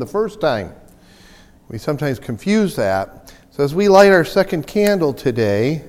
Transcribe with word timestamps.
the 0.00 0.06
first 0.06 0.40
time. 0.40 0.74
We 1.68 1.78
sometimes 1.78 2.18
confuse 2.18 2.76
that. 2.76 3.34
So, 3.50 3.64
as 3.64 3.74
we 3.74 3.88
light 3.88 4.12
our 4.12 4.24
second 4.24 4.66
candle 4.66 5.12
today, 5.12 5.84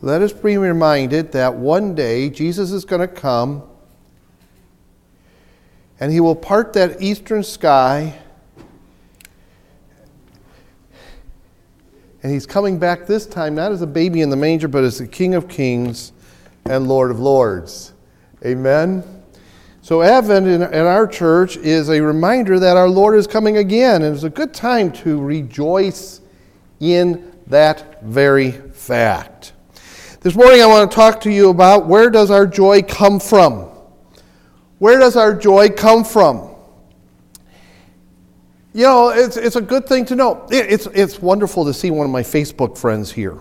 let 0.00 0.22
us 0.22 0.32
be 0.32 0.56
reminded 0.56 1.32
that 1.32 1.54
one 1.54 1.94
day 1.94 2.30
Jesus 2.30 2.70
is 2.70 2.84
going 2.84 3.00
to 3.00 3.08
come 3.08 3.62
and 5.98 6.12
he 6.12 6.20
will 6.20 6.36
part 6.36 6.74
that 6.74 7.00
eastern 7.00 7.42
sky. 7.42 8.18
And 12.22 12.32
he's 12.32 12.46
coming 12.46 12.78
back 12.78 13.06
this 13.06 13.26
time 13.26 13.54
not 13.54 13.72
as 13.72 13.82
a 13.82 13.86
baby 13.86 14.20
in 14.20 14.30
the 14.30 14.36
manger, 14.36 14.68
but 14.68 14.84
as 14.84 14.98
the 14.98 15.06
King 15.06 15.34
of 15.34 15.48
Kings 15.48 16.12
and 16.64 16.88
Lord 16.88 17.10
of 17.10 17.20
Lords. 17.20 17.92
Amen. 18.44 19.15
So, 19.86 20.02
Advent 20.02 20.48
in, 20.48 20.62
in, 20.62 20.84
our 20.84 21.06
church 21.06 21.56
is 21.56 21.90
a 21.90 22.00
reminder 22.00 22.58
that 22.58 22.76
our 22.76 22.88
Lord 22.88 23.16
is 23.16 23.28
coming 23.28 23.58
again, 23.58 24.02
and 24.02 24.16
it's 24.16 24.24
a 24.24 24.28
good 24.28 24.52
time 24.52 24.90
to 24.94 25.22
rejoice 25.22 26.22
in 26.80 27.32
that 27.46 28.02
very 28.02 28.50
fact. 28.50 29.52
This 30.22 30.34
morning, 30.34 30.60
I 30.60 30.66
want 30.66 30.90
to 30.90 30.92
talk 30.92 31.20
to 31.20 31.30
you 31.30 31.50
about 31.50 31.86
where 31.86 32.10
does 32.10 32.32
our 32.32 32.48
joy 32.48 32.82
come 32.82 33.20
from? 33.20 33.68
Where 34.80 34.98
does 34.98 35.14
our 35.14 35.32
joy 35.32 35.68
come 35.68 36.02
from? 36.02 36.52
You 38.74 38.82
know, 38.82 39.10
it's, 39.10 39.36
it's 39.36 39.54
a 39.54 39.62
good 39.62 39.86
thing 39.86 40.04
to 40.06 40.16
know. 40.16 40.48
It, 40.50 40.66
it's, 40.68 40.86
it's 40.86 41.22
wonderful 41.22 41.64
to 41.64 41.72
see 41.72 41.92
one 41.92 42.06
of 42.06 42.10
my 42.10 42.24
Facebook 42.24 42.76
friends 42.76 43.12
here. 43.12 43.38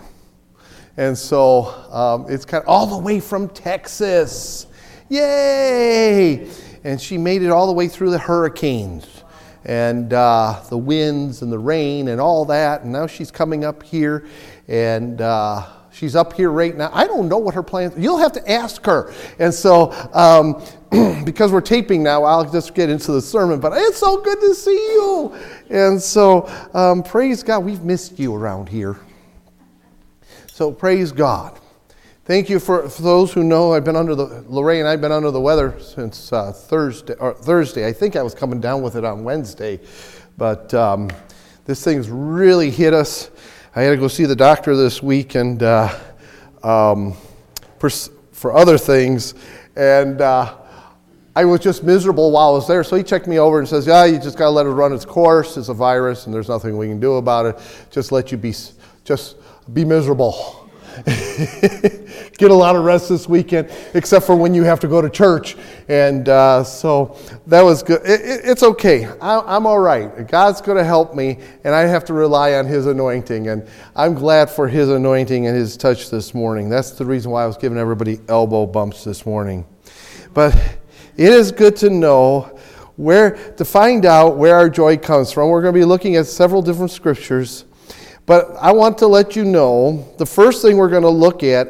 And 0.95 1.17
so 1.17 1.69
um, 1.91 2.27
it's 2.29 2.45
kind 2.45 2.61
of 2.61 2.69
all 2.69 2.85
the 2.85 2.99
way 2.99 3.19
from 3.19 3.49
Texas. 3.49 4.67
Yay! 5.09 6.49
And 6.83 6.99
she 6.99 7.17
made 7.17 7.41
it 7.41 7.49
all 7.49 7.67
the 7.67 7.73
way 7.73 7.87
through 7.87 8.11
the 8.11 8.19
hurricanes 8.19 9.23
and 9.65 10.13
uh, 10.13 10.61
the 10.69 10.77
winds 10.77 11.41
and 11.41 11.51
the 11.51 11.59
rain 11.59 12.07
and 12.07 12.21
all 12.21 12.45
that. 12.45 12.83
And 12.83 12.91
now 12.91 13.07
she's 13.07 13.31
coming 13.31 13.65
up 13.65 13.83
here 13.83 14.25
and 14.67 15.19
uh, 15.21 15.65
she's 15.91 16.15
up 16.15 16.33
here 16.33 16.51
right 16.51 16.75
now. 16.75 16.89
I 16.93 17.07
don't 17.07 17.27
know 17.27 17.37
what 17.37 17.55
her 17.55 17.63
plans. 17.63 17.93
You'll 17.97 18.17
have 18.17 18.33
to 18.33 18.51
ask 18.51 18.85
her. 18.85 19.13
And 19.39 19.53
so, 19.53 19.91
um, 20.13 20.63
because 21.25 21.51
we're 21.51 21.61
taping 21.61 22.03
now, 22.03 22.23
I'll 22.23 22.49
just 22.49 22.75
get 22.75 22.89
into 22.89 23.11
the 23.11 23.21
sermon. 23.21 23.59
But 23.59 23.73
it's 23.75 23.97
so 23.97 24.21
good 24.21 24.39
to 24.39 24.53
see 24.53 24.71
you. 24.71 25.35
And 25.69 26.01
so, 26.01 26.49
um, 26.73 27.03
praise 27.03 27.43
God. 27.43 27.59
We've 27.59 27.83
missed 27.83 28.19
you 28.19 28.35
around 28.35 28.69
here. 28.69 28.97
So 30.47 30.71
praise 30.71 31.11
God. 31.11 31.59
Thank 32.25 32.49
you 32.49 32.59
for, 32.59 32.89
for, 32.89 33.03
those 33.03 33.31
who 33.31 33.43
know 33.43 33.73
I've 33.73 33.83
been 33.83 33.95
under 33.95 34.15
the 34.15 34.43
Lorraine. 34.47 34.87
I've 34.87 34.99
been 34.99 35.11
under 35.11 35.29
the 35.29 35.39
weather 35.39 35.79
since 35.79 36.33
uh, 36.33 36.51
Thursday. 36.51 37.13
Thursday, 37.13 37.87
I 37.87 37.93
think 37.93 38.15
I 38.15 38.23
was 38.23 38.33
coming 38.33 38.59
down 38.59 38.81
with 38.81 38.95
it 38.95 39.05
on 39.05 39.23
Wednesday, 39.23 39.79
but 40.35 40.73
um, 40.73 41.11
this 41.65 41.83
thing's 41.83 42.09
really 42.09 42.71
hit 42.71 42.95
us. 42.95 43.29
I 43.75 43.83
had 43.83 43.91
to 43.91 43.97
go 43.97 44.07
see 44.07 44.25
the 44.25 44.35
doctor 44.35 44.75
this 44.75 45.03
week, 45.03 45.35
and 45.35 45.61
uh, 45.61 45.95
um, 46.63 47.13
for, 47.77 47.91
for 48.31 48.55
other 48.55 48.79
things, 48.79 49.35
and 49.75 50.19
uh, 50.19 50.55
I 51.35 51.45
was 51.45 51.59
just 51.59 51.83
miserable 51.83 52.31
while 52.31 52.49
I 52.49 52.53
was 52.53 52.67
there. 52.67 52.83
So 52.83 52.95
he 52.95 53.03
checked 53.03 53.27
me 53.27 53.37
over 53.37 53.59
and 53.59 53.67
says, 53.67 53.85
"Yeah, 53.85 54.05
you 54.05 54.17
just 54.17 54.35
got 54.35 54.45
to 54.45 54.49
let 54.49 54.65
it 54.65 54.69
run 54.69 54.93
its 54.93 55.05
course. 55.05 55.57
It's 55.57 55.69
a 55.69 55.75
virus, 55.75 56.25
and 56.25 56.33
there's 56.33 56.49
nothing 56.49 56.75
we 56.75 56.87
can 56.87 56.99
do 56.99 57.17
about 57.17 57.45
it. 57.45 57.87
Just 57.91 58.11
let 58.11 58.31
you 58.31 58.39
be, 58.39 58.55
just 59.03 59.35
be 59.75 59.85
miserable." 59.85 60.71
Get 62.37 62.51
a 62.51 62.55
lot 62.55 62.75
of 62.75 62.83
rest 62.83 63.07
this 63.07 63.29
weekend, 63.29 63.71
except 63.93 64.25
for 64.25 64.35
when 64.35 64.53
you 64.53 64.63
have 64.63 64.81
to 64.81 64.89
go 64.89 65.01
to 65.01 65.09
church. 65.09 65.55
And 65.87 66.27
uh, 66.27 66.65
so 66.65 67.17
that 67.47 67.61
was 67.61 67.81
good. 67.81 68.01
It, 68.01 68.19
it, 68.19 68.41
it's 68.43 68.61
okay. 68.61 69.05
I, 69.21 69.55
am 69.55 69.65
all 69.65 69.79
right. 69.79 70.27
God's 70.27 70.59
going 70.59 70.77
to 70.77 70.83
help 70.83 71.15
me, 71.15 71.39
and 71.63 71.73
I 71.73 71.81
have 71.81 72.03
to 72.05 72.13
rely 72.13 72.55
on 72.55 72.65
His 72.65 72.87
anointing. 72.87 73.47
And 73.47 73.65
I'm 73.95 74.15
glad 74.15 74.49
for 74.49 74.67
His 74.67 74.89
anointing 74.89 75.47
and 75.47 75.55
His 75.55 75.77
touch 75.77 76.09
this 76.09 76.33
morning. 76.33 76.67
That's 76.67 76.91
the 76.91 77.05
reason 77.05 77.31
why 77.31 77.43
I 77.43 77.47
was 77.47 77.55
giving 77.55 77.77
everybody 77.77 78.19
elbow 78.27 78.65
bumps 78.65 79.05
this 79.05 79.25
morning. 79.25 79.65
But 80.33 80.53
it 81.15 81.31
is 81.31 81.53
good 81.53 81.77
to 81.77 81.89
know 81.89 82.59
where 82.97 83.31
to 83.53 83.63
find 83.63 84.05
out 84.05 84.35
where 84.35 84.55
our 84.55 84.69
joy 84.69 84.97
comes 84.97 85.31
from. 85.31 85.49
We're 85.49 85.61
going 85.61 85.73
to 85.73 85.79
be 85.79 85.85
looking 85.85 86.17
at 86.17 86.25
several 86.25 86.61
different 86.61 86.91
scriptures. 86.91 87.63
But 88.25 88.55
I 88.59 88.71
want 88.71 88.97
to 88.99 89.07
let 89.07 89.35
you 89.35 89.45
know 89.45 90.13
the 90.17 90.25
first 90.25 90.61
thing 90.61 90.77
we're 90.77 90.89
going 90.89 91.03
to 91.03 91.09
look 91.09 91.43
at 91.43 91.67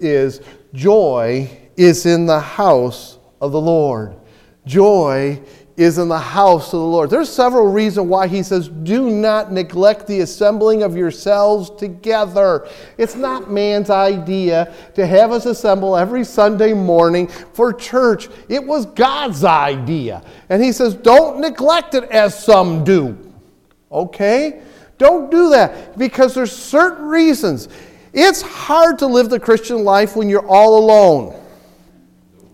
is 0.00 0.40
joy 0.72 1.50
is 1.76 2.06
in 2.06 2.26
the 2.26 2.40
house 2.40 3.18
of 3.40 3.52
the 3.52 3.60
Lord. 3.60 4.16
Joy 4.64 5.40
is 5.78 5.98
in 5.98 6.08
the 6.08 6.18
house 6.18 6.72
of 6.72 6.80
the 6.80 6.86
Lord. 6.86 7.08
There's 7.08 7.28
several 7.28 7.70
reasons 7.70 8.08
why 8.08 8.26
he 8.26 8.42
says, 8.42 8.68
Do 8.68 9.10
not 9.10 9.52
neglect 9.52 10.08
the 10.08 10.20
assembling 10.20 10.82
of 10.82 10.96
yourselves 10.96 11.70
together. 11.70 12.68
It's 12.96 13.14
not 13.14 13.50
man's 13.50 13.88
idea 13.88 14.74
to 14.94 15.06
have 15.06 15.30
us 15.30 15.46
assemble 15.46 15.96
every 15.96 16.24
Sunday 16.24 16.72
morning 16.72 17.28
for 17.28 17.72
church. 17.72 18.28
It 18.48 18.64
was 18.64 18.86
God's 18.86 19.44
idea. 19.44 20.24
And 20.48 20.62
he 20.62 20.72
says, 20.72 20.94
Don't 20.94 21.40
neglect 21.40 21.94
it 21.94 22.04
as 22.04 22.42
some 22.42 22.82
do. 22.82 23.16
Okay? 23.92 24.62
Don't 24.98 25.30
do 25.30 25.50
that 25.50 25.96
because 25.96 26.34
there's 26.34 26.52
certain 26.52 27.06
reasons. 27.06 27.68
It's 28.12 28.42
hard 28.42 28.98
to 28.98 29.06
live 29.06 29.30
the 29.30 29.40
Christian 29.40 29.84
life 29.84 30.16
when 30.16 30.28
you're 30.28 30.46
all 30.46 30.78
alone. 30.78 31.40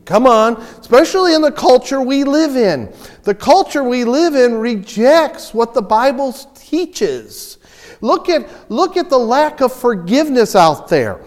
Come 0.04 0.26
on, 0.26 0.56
especially 0.56 1.34
in 1.34 1.40
the 1.40 1.52
culture 1.52 2.00
we 2.02 2.24
live 2.24 2.56
in. 2.56 2.92
The 3.22 3.34
culture 3.34 3.82
we 3.82 4.04
live 4.04 4.34
in 4.34 4.54
rejects 4.54 5.54
what 5.54 5.72
the 5.72 5.80
Bible 5.80 6.32
teaches. 6.54 7.56
Look 8.02 8.28
at, 8.28 8.70
look 8.70 8.98
at 8.98 9.08
the 9.08 9.18
lack 9.18 9.62
of 9.62 9.72
forgiveness 9.72 10.54
out 10.54 10.88
there. 10.88 11.20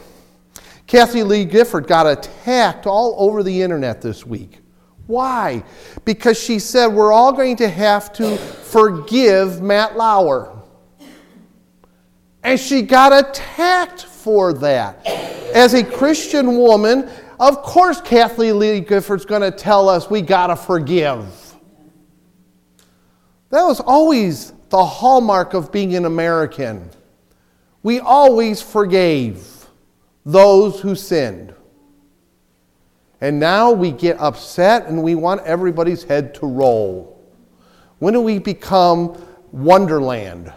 Kathie 0.85 1.23
Lee 1.23 1.43
Gifford 1.43 1.87
got 1.87 2.05
attacked 2.05 2.85
all 2.85 3.15
over 3.17 3.41
the 3.41 3.61
internet 3.61 4.01
this 4.01 4.25
week. 4.25 4.59
Why? 5.07 5.63
Because 6.05 6.39
she 6.39 6.59
said 6.59 6.87
we're 6.87 7.11
all 7.11 7.33
going 7.33 7.55
to 7.57 7.69
have 7.69 8.13
to 8.13 8.37
forgive 8.37 9.61
Matt 9.61 9.97
Lauer. 9.97 10.56
And 12.47 12.57
she 12.57 12.81
got 12.81 13.11
attacked 13.11 14.05
for 14.05 14.53
that. 14.53 15.05
As 15.53 15.73
a 15.73 15.83
Christian 15.83 16.57
woman, 16.57 17.09
of 17.41 17.61
course, 17.61 17.99
Kathleen 17.99 18.57
Lee 18.57 18.79
Gifford's 18.79 19.25
going 19.25 19.41
to 19.41 19.51
tell 19.51 19.89
us 19.89 20.09
we 20.09 20.21
got 20.21 20.47
to 20.47 20.55
forgive. 20.55 21.25
That 23.49 23.63
was 23.63 23.81
always 23.81 24.53
the 24.69 24.85
hallmark 24.85 25.55
of 25.55 25.73
being 25.73 25.93
an 25.97 26.05
American. 26.05 26.89
We 27.83 27.99
always 27.99 28.61
forgave 28.61 29.67
those 30.25 30.79
who 30.79 30.95
sinned. 30.95 31.53
And 33.19 33.41
now 33.41 33.73
we 33.73 33.91
get 33.91 34.21
upset 34.21 34.85
and 34.85 35.03
we 35.03 35.15
want 35.15 35.41
everybody's 35.41 36.03
head 36.03 36.33
to 36.35 36.45
roll. 36.45 37.21
When 37.99 38.13
do 38.13 38.21
we 38.21 38.39
become 38.39 39.21
Wonderland? 39.51 40.53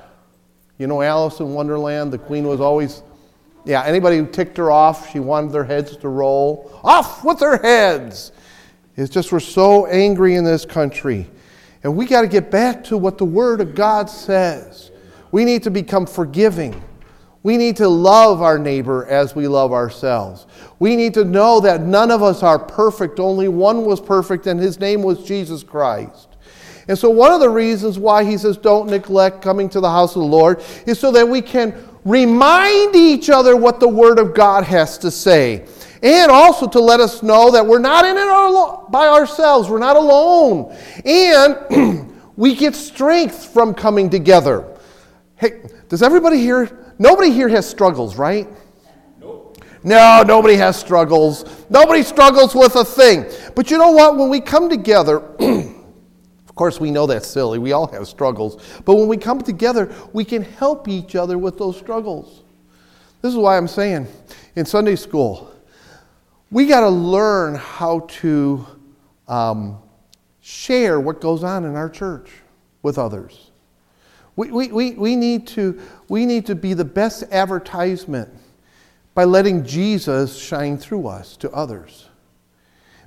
You 0.81 0.87
know 0.87 1.03
Alice 1.03 1.41
in 1.41 1.53
Wonderland? 1.53 2.11
The 2.11 2.17
queen 2.17 2.49
was 2.49 2.59
always, 2.59 3.03
yeah, 3.67 3.85
anybody 3.85 4.17
who 4.17 4.27
ticked 4.27 4.57
her 4.57 4.71
off, 4.71 5.13
she 5.13 5.21
wanted 5.21 5.53
their 5.53 5.63
heads 5.63 5.95
to 5.99 6.09
roll. 6.09 6.81
Off 6.83 7.23
with 7.23 7.39
their 7.39 7.59
heads! 7.59 8.33
It's 8.97 9.13
just 9.13 9.31
we're 9.31 9.41
so 9.41 9.85
angry 9.89 10.37
in 10.37 10.45
this 10.45 10.65
country. 10.65 11.31
And 11.85 11.95
we 11.95 12.07
got 12.07 12.23
to 12.23 12.29
get 12.29 12.51
back 12.51 12.83
to 12.85 12.97
what 12.97 13.19
the 13.19 13.27
Word 13.27 13.61
of 13.61 13.75
God 13.75 14.09
says. 14.09 14.91
We 15.33 15.45
need 15.45 15.63
to 15.65 15.71
become 15.71 16.07
forgiving. 16.07 16.83
We 17.43 17.59
need 17.59 17.77
to 17.77 17.87
love 17.89 18.41
our 18.41 18.59
neighbor 18.59 19.07
as 19.07 19.35
we 19.35 19.49
love 19.49 19.75
ourselves. 19.75 20.47
We 20.79 20.97
need 20.97 21.13
to 21.13 21.27
know 21.27 21.61
that 21.61 21.83
none 21.83 22.11
of 22.11 22.23
us 22.23 22.43
are 22.43 22.59
perfect, 22.59 23.21
only 23.21 23.49
one 23.49 23.85
was 23.85 24.01
perfect, 24.01 24.47
and 24.47 24.59
his 24.59 24.81
name 24.81 25.03
was 25.03 25.25
Jesus 25.25 25.63
Christ. 25.63 26.30
And 26.91 26.99
so, 26.99 27.09
one 27.09 27.33
of 27.33 27.39
the 27.39 27.49
reasons 27.49 28.01
why 28.01 28.25
he 28.25 28.37
says 28.37 28.57
don't 28.57 28.91
neglect 28.91 29.43
coming 29.43 29.69
to 29.69 29.79
the 29.79 29.89
house 29.89 30.17
of 30.17 30.23
the 30.23 30.27
Lord 30.27 30.61
is 30.87 30.99
so 30.99 31.13
that 31.13 31.29
we 31.29 31.41
can 31.41 31.73
remind 32.05 32.97
each 32.97 33.31
other 33.31 33.55
what 33.55 33.79
the 33.79 33.87
Word 33.87 34.19
of 34.19 34.35
God 34.35 34.65
has 34.65 34.99
to 34.99 35.11
say. 35.13 35.69
And 36.03 36.33
also 36.33 36.67
to 36.67 36.81
let 36.81 36.99
us 36.99 37.23
know 37.23 37.53
that 37.53 37.65
we're 37.65 37.79
not 37.79 38.05
in 38.05 38.17
it 38.17 38.91
by 38.91 39.07
ourselves, 39.07 39.69
we're 39.69 39.79
not 39.79 39.95
alone. 39.95 40.77
And 41.05 42.13
we 42.37 42.57
get 42.57 42.75
strength 42.75 43.53
from 43.53 43.73
coming 43.73 44.11
together. 44.11 44.77
Hey, 45.37 45.71
does 45.89 46.03
everybody 46.03 46.39
here, 46.39 46.93
nobody 46.99 47.31
here 47.31 47.49
has 47.51 47.71
struggles, 47.71 48.17
right? 48.17 48.49
No, 49.85 50.25
nobody 50.25 50.57
has 50.57 50.77
struggles. 50.77 51.45
Nobody 51.71 52.03
struggles 52.03 52.53
with 52.53 52.75
a 52.75 52.85
thing. 52.85 53.27
But 53.55 53.71
you 53.71 53.79
know 53.79 53.93
what? 53.93 54.17
When 54.17 54.29
we 54.29 54.41
come 54.41 54.69
together, 54.69 55.23
course, 56.61 56.79
we 56.79 56.91
know 56.91 57.07
that's 57.07 57.27
silly. 57.27 57.59
We 57.59 57.73
all 57.73 57.87
have 57.87 58.07
struggles. 58.07 58.63
But 58.85 58.97
when 58.97 59.09
we 59.09 59.17
come 59.17 59.41
together, 59.41 59.91
we 60.13 60.27
can 60.27 60.43
help 60.43 60.89
each 60.89 61.17
other 61.17 61.39
with 61.39 61.57
those 61.57 61.79
struggles. 61.79 62.43
This 63.23 63.33
is 63.33 63.39
why 63.39 63.57
I'm 63.57 63.67
saying 63.67 64.07
in 64.57 64.67
Sunday 64.67 64.97
school, 64.97 65.51
we 66.51 66.67
got 66.67 66.81
to 66.81 66.91
learn 66.91 67.55
how 67.55 68.01
to 68.21 68.67
um, 69.27 69.79
share 70.43 71.01
what 71.01 71.23
goes 71.23 71.43
on 71.43 71.65
in 71.65 71.77
our 71.77 71.89
church. 71.89 72.31
with 72.83 72.99
others. 72.99 73.51
We, 74.37 74.51
we, 74.51 74.69
we, 74.69 74.91
we, 74.93 75.17
need 75.17 75.47
to, 75.49 75.81
we 76.11 76.27
need 76.27 76.45
to 76.45 76.55
be 76.55 76.75
the 76.75 76.85
best 76.85 77.23
advertisement 77.31 78.29
by 79.15 79.25
letting 79.25 79.65
Jesus 79.65 80.39
shine 80.39 80.77
through 80.77 81.07
us 81.07 81.39
to 81.39 81.51
others. 81.53 82.10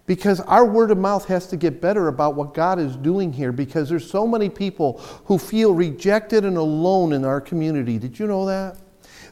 Because 0.05 0.41
our 0.41 0.65
word 0.65 0.91
of 0.91 0.97
mouth 0.97 1.25
has 1.25 1.47
to 1.47 1.57
get 1.57 1.79
better 1.79 2.09
about 2.09 2.35
what 2.35 2.53
God 2.53 2.77
is 2.77 2.97
doing 2.97 3.31
here 3.31 3.53
because 3.53 3.87
there's 3.87 4.09
so 4.09 4.27
many 4.27 4.49
people 4.49 4.99
who 5.25 5.37
feel 5.37 5.73
rejected 5.73 6.43
and 6.43 6.57
alone 6.57 7.13
in 7.13 7.23
our 7.23 7.39
community. 7.39 7.97
Did 7.97 8.19
you 8.19 8.27
know 8.27 8.45
that? 8.45 8.77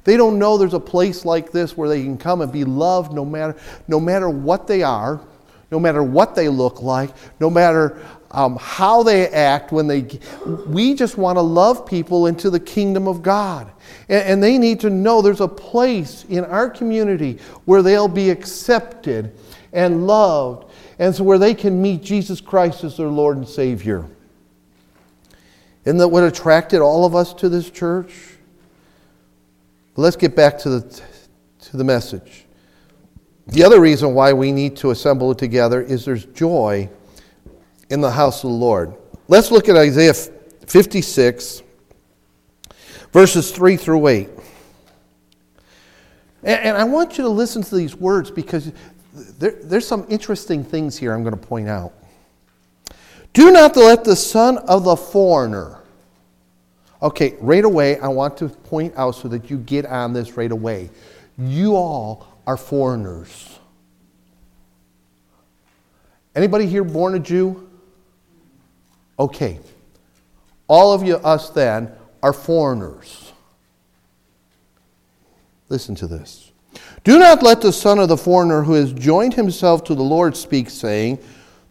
They 0.04 0.18
don't 0.18 0.40
know 0.40 0.58
there's 0.58 0.74
a 0.74 0.80
place 0.80 1.26
like 1.26 1.52
this 1.52 1.76
where 1.76 1.90
they 1.90 2.04
can 2.04 2.18
come 2.18 2.42
and 2.42 2.52
be 2.52 2.64
loved 2.64 3.14
no 3.14 3.26
matter, 3.26 3.56
no 3.88 4.00
matter 4.00 4.30
what 4.30 4.66
they 4.66 4.82
are, 4.82 5.22
no 5.72 5.80
matter 5.80 6.04
what 6.04 6.36
they 6.36 6.50
look 6.50 6.82
like, 6.82 7.12
no 7.40 7.50
matter 7.50 8.02
um, 8.32 8.58
how 8.60 9.04
they 9.04 9.28
act 9.28 9.72
when 9.72 9.88
they. 9.88 10.20
We 10.68 10.96
just 10.96 11.18
want 11.18 11.38
to 11.38 11.42
love 11.42 11.86
people 11.86 12.28
into 12.28 12.50
the 12.50 12.60
kingdom 12.60 13.08
of 13.08 13.22
God. 13.22 13.72
And, 14.10 14.24
and 14.24 14.44
they 14.44 14.58
need 14.58 14.80
to 14.82 14.90
know 14.90 15.22
there's 15.22 15.42
a 15.42 15.48
place 15.48 16.26
in 16.30 16.46
our 16.46 16.70
community 16.70 17.40
where 17.66 17.82
they'll 17.82 18.08
be 18.08 18.30
accepted 18.30 19.36
and 19.74 20.06
loved, 20.08 20.72
and 21.00 21.16
so 21.16 21.24
where 21.24 21.38
they 21.38 21.54
can 21.54 21.82
meet 21.82 22.04
Jesus 22.04 22.42
Christ 22.42 22.84
as 22.84 22.98
their 22.98 23.08
Lord 23.08 23.38
and 23.38 23.48
Savior. 23.48 24.06
Isn't 25.86 25.98
that 25.98 26.10
what 26.10 26.24
attracted 26.24 26.82
all 26.82 27.06
of 27.06 27.16
us 27.16 27.34
to 27.36 27.50
this 27.50 27.70
church? 27.70 28.14
Let's 29.96 30.16
get 30.16 30.36
back 30.36 30.58
to 30.60 30.70
the, 30.70 31.02
to 31.62 31.78
the 31.78 31.84
message. 31.84 32.46
The 33.48 33.64
other 33.64 33.82
reason 33.82 34.14
why 34.14 34.34
we 34.34 34.52
need 34.52 34.78
to 34.78 34.92
assemble 34.92 35.34
together 35.34 35.82
is 35.82 36.06
there's 36.06 36.26
joy 36.26 36.90
in 37.90 38.02
the 38.02 38.12
house 38.12 38.44
of 38.44 38.52
the 38.52 38.56
Lord. 38.56 38.94
Let's 39.28 39.52
look 39.52 39.68
at 39.68 39.76
Isaiah 39.76 40.14
56, 40.14 41.64
verses 43.12 43.52
3 43.52 43.78
through 43.78 44.08
8. 44.08 44.30
And, 46.44 46.76
I 46.76 46.84
want 46.86 47.18
you 47.18 47.24
to 47.24 47.30
listen 47.30 47.62
to 47.62 47.76
these 47.76 47.96
words 47.96 48.32
because 48.32 48.72
there, 49.14 49.52
there's 49.52 49.88
some 49.88 50.06
interesting 50.10 50.64
things 50.64 50.98
here 50.98 51.14
I'm 51.14 51.24
going 51.24 51.38
to 51.38 51.48
point 51.48 51.68
out. 51.68 51.94
Do 53.34 53.52
not 53.52 53.76
let 53.76 54.04
the 54.04 54.16
son 54.16 54.58
of 54.60 54.84
the 54.84 54.96
foreigner. 54.96 55.80
Okay, 57.02 57.36
right 57.40 57.64
away, 57.64 57.98
I 58.00 58.08
want 58.10 58.38
to 58.38 58.50
point 58.50 58.94
out 58.96 59.16
so 59.16 59.28
that 59.30 59.50
you 59.50 59.58
get 59.58 59.86
on 59.86 60.14
this 60.14 60.38
right 60.38 60.52
away. 60.52 60.90
You 61.38 61.76
all 61.76 62.28
are 62.46 62.58
foreigners. 62.58 63.60
Anybody 66.36 66.68
here 66.68 66.84
born 66.84 67.16
a 67.16 67.20
Jew? 67.20 67.70
Okay. 69.18 69.60
All 70.68 70.94
of 70.94 71.04
you, 71.04 71.16
us 71.18 71.50
then, 71.50 71.92
are 72.24 72.34
foreigners. 72.34 73.32
Listen 75.70 75.96
to 75.96 76.08
this. 76.08 76.52
Do 77.04 77.18
not 77.18 77.42
let 77.42 77.62
the 77.62 77.74
son 77.74 77.98
of 78.00 78.10
the 78.10 78.18
foreigner 78.18 78.62
who 78.62 78.74
has 78.74 78.94
joined 78.94 79.34
himself 79.34 79.84
to 79.86 79.96
the 79.96 80.04
Lord 80.04 80.38
speak, 80.38 80.70
saying, 80.70 81.20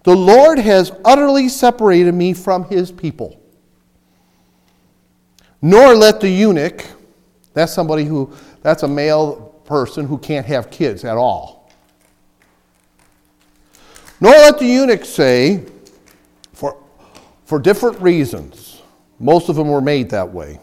The 0.02 0.16
Lord 0.16 0.58
has 0.58 0.92
utterly 1.04 1.48
separated 1.48 2.12
me 2.12 2.32
from 2.32 2.64
his 2.64 2.90
people. 2.90 3.40
Nor 5.62 5.94
let 5.94 6.20
the 6.20 6.28
eunuch, 6.28 6.84
that's 7.52 7.72
somebody 7.72 8.04
who, 8.04 8.32
that's 8.62 8.82
a 8.82 8.88
male 8.88 9.54
person 9.64 10.06
who 10.06 10.18
can't 10.18 10.46
have 10.46 10.70
kids 10.70 11.04
at 11.04 11.16
all. 11.16 11.70
Nor 14.20 14.32
let 14.32 14.58
the 14.58 14.66
eunuch 14.66 15.04
say, 15.04 15.64
for, 16.52 16.76
for 17.44 17.58
different 17.58 18.00
reasons, 18.00 18.82
most 19.20 19.48
of 19.48 19.54
them 19.56 19.68
were 19.68 19.80
made 19.80 20.10
that 20.10 20.32
way. 20.32 20.58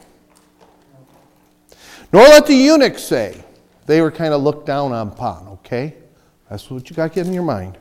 Nor 2.11 2.23
let 2.23 2.47
the 2.47 2.55
eunuch 2.55 2.99
say, 2.99 3.43
they 3.87 4.01
were 4.01 4.11
kind 4.11 4.33
of 4.33 4.43
looked 4.43 4.67
down 4.67 4.91
on 4.91 5.07
upon, 5.07 5.47
okay? 5.47 5.95
That's 6.49 6.69
what 6.69 6.89
you 6.89 6.95
got 6.95 7.09
to 7.09 7.15
get 7.15 7.25
in 7.25 7.33
your 7.33 7.43
mind. 7.43 7.77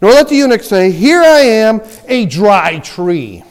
Nor 0.00 0.12
let 0.12 0.28
the 0.28 0.36
eunuch 0.36 0.62
say, 0.62 0.90
Here 0.90 1.22
I 1.22 1.40
am, 1.40 1.80
a 2.06 2.26
dry 2.26 2.78
tree. 2.78 3.42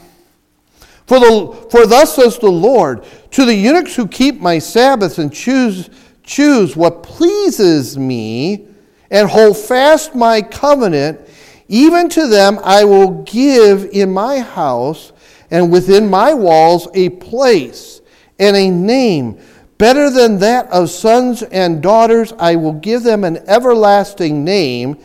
For, 1.06 1.18
the, 1.18 1.68
for 1.70 1.86
thus 1.86 2.14
says 2.14 2.38
the 2.38 2.50
Lord, 2.50 3.04
to 3.32 3.44
the 3.44 3.54
eunuchs 3.54 3.96
who 3.96 4.06
keep 4.06 4.40
my 4.40 4.58
Sabbaths 4.58 5.18
and 5.18 5.32
choose, 5.32 5.90
choose 6.22 6.76
what 6.76 7.02
pleases 7.02 7.98
me 7.98 8.68
and 9.10 9.28
hold 9.28 9.56
fast 9.56 10.14
my 10.14 10.40
covenant, 10.40 11.20
even 11.68 12.08
to 12.10 12.28
them 12.28 12.60
I 12.62 12.84
will 12.84 13.22
give 13.24 13.86
in 13.86 14.12
my 14.12 14.38
house 14.38 15.12
and 15.50 15.72
within 15.72 16.08
my 16.08 16.32
walls 16.32 16.86
a 16.94 17.08
place 17.10 18.00
and 18.38 18.56
a 18.56 18.70
name 18.70 19.38
Better 19.78 20.10
than 20.10 20.38
that 20.38 20.70
of 20.70 20.90
sons 20.90 21.42
and 21.42 21.82
daughters, 21.82 22.32
I 22.38 22.56
will 22.56 22.74
give 22.74 23.02
them 23.02 23.24
an 23.24 23.38
everlasting 23.48 24.44
name 24.44 24.98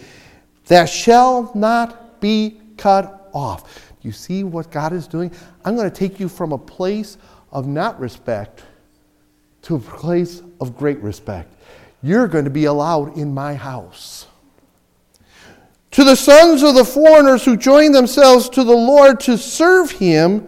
that 0.68 0.86
shall 0.86 1.52
not 1.56 2.20
be 2.22 2.60
cut 2.78 3.30
off. 3.34 3.94
You 4.02 4.12
see 4.12 4.44
what 4.44 4.72
God 4.72 4.94
is 4.94 5.08
doing? 5.08 5.32
I'm 5.66 5.76
going 5.76 5.90
to 5.90 5.96
take 5.96 6.20
you 6.20 6.30
from 6.30 6.52
a 6.52 6.58
place 6.58 7.18
of 7.52 7.68
not 7.68 8.00
respect 8.00 8.64
to 9.64 9.76
a 9.76 9.80
place 9.80 10.42
of 10.62 10.78
great 10.78 11.00
respect. 11.00 11.54
You're 12.04 12.28
going 12.28 12.46
to 12.46 12.52
be 12.52 12.66
allowed 12.66 13.18
in 13.18 13.34
my 13.34 13.56
house. 13.56 14.28
To 15.92 16.04
the 16.04 16.16
sons 16.16 16.64
of 16.64 16.76
the 16.76 16.86
foreigners 16.86 17.44
who 17.44 17.58
join 17.58 17.92
themselves 17.92 18.50
to 18.50 18.64
the 18.64 18.72
Lord 18.72 19.20
to 19.22 19.38
serve 19.38 19.92
him 19.92 20.48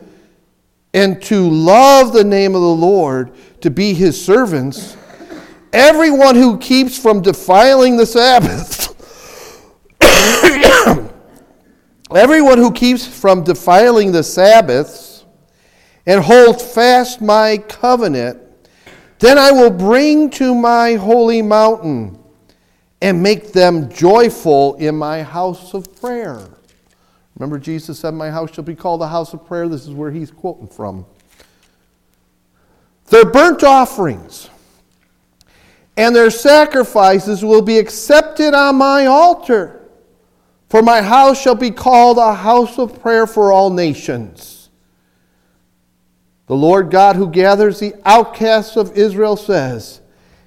and 0.93 1.21
to 1.23 1.49
love 1.49 2.13
the 2.13 2.23
name 2.23 2.55
of 2.55 2.61
the 2.61 2.67
Lord, 2.67 3.31
to 3.61 3.69
be 3.69 3.93
his 3.93 4.23
servants, 4.23 4.97
everyone 5.73 6.35
who 6.35 6.57
keeps 6.57 6.97
from 6.97 7.21
defiling 7.21 7.97
the 7.97 8.05
Sabbath, 8.05 8.95
everyone 12.15 12.57
who 12.57 12.71
keeps 12.71 13.05
from 13.05 13.43
defiling 13.43 14.11
the 14.11 14.23
Sabbaths 14.23 15.25
and 16.05 16.23
holds 16.23 16.63
fast 16.63 17.21
my 17.21 17.57
covenant, 17.57 18.41
then 19.19 19.37
I 19.37 19.51
will 19.51 19.69
bring 19.69 20.29
to 20.31 20.55
my 20.55 20.93
holy 20.93 21.41
mountain 21.41 22.17
and 23.01 23.21
make 23.21 23.53
them 23.53 23.89
joyful 23.89 24.75
in 24.75 24.95
my 24.95 25.23
house 25.23 25.73
of 25.73 25.99
prayer. 26.01 26.47
Remember, 27.37 27.57
Jesus 27.57 27.99
said, 27.99 28.13
My 28.13 28.29
house 28.29 28.53
shall 28.53 28.63
be 28.63 28.75
called 28.75 29.01
a 29.01 29.07
house 29.07 29.33
of 29.33 29.45
prayer. 29.45 29.67
This 29.69 29.87
is 29.87 29.93
where 29.93 30.11
he's 30.11 30.31
quoting 30.31 30.67
from. 30.67 31.05
Their 33.09 33.25
burnt 33.25 33.63
offerings 33.63 34.49
and 35.97 36.15
their 36.15 36.29
sacrifices 36.29 37.43
will 37.43 37.61
be 37.61 37.77
accepted 37.77 38.53
on 38.53 38.77
my 38.77 39.05
altar. 39.05 39.81
For 40.69 40.81
my 40.81 41.01
house 41.01 41.41
shall 41.41 41.55
be 41.55 41.71
called 41.71 42.17
a 42.17 42.33
house 42.33 42.77
of 42.77 43.01
prayer 43.01 43.27
for 43.27 43.51
all 43.51 43.69
nations. 43.69 44.69
The 46.45 46.55
Lord 46.55 46.89
God 46.89 47.15
who 47.15 47.29
gathers 47.29 47.79
the 47.79 47.95
outcasts 48.05 48.77
of 48.77 48.97
Israel 48.97 49.35
says, 49.35 49.99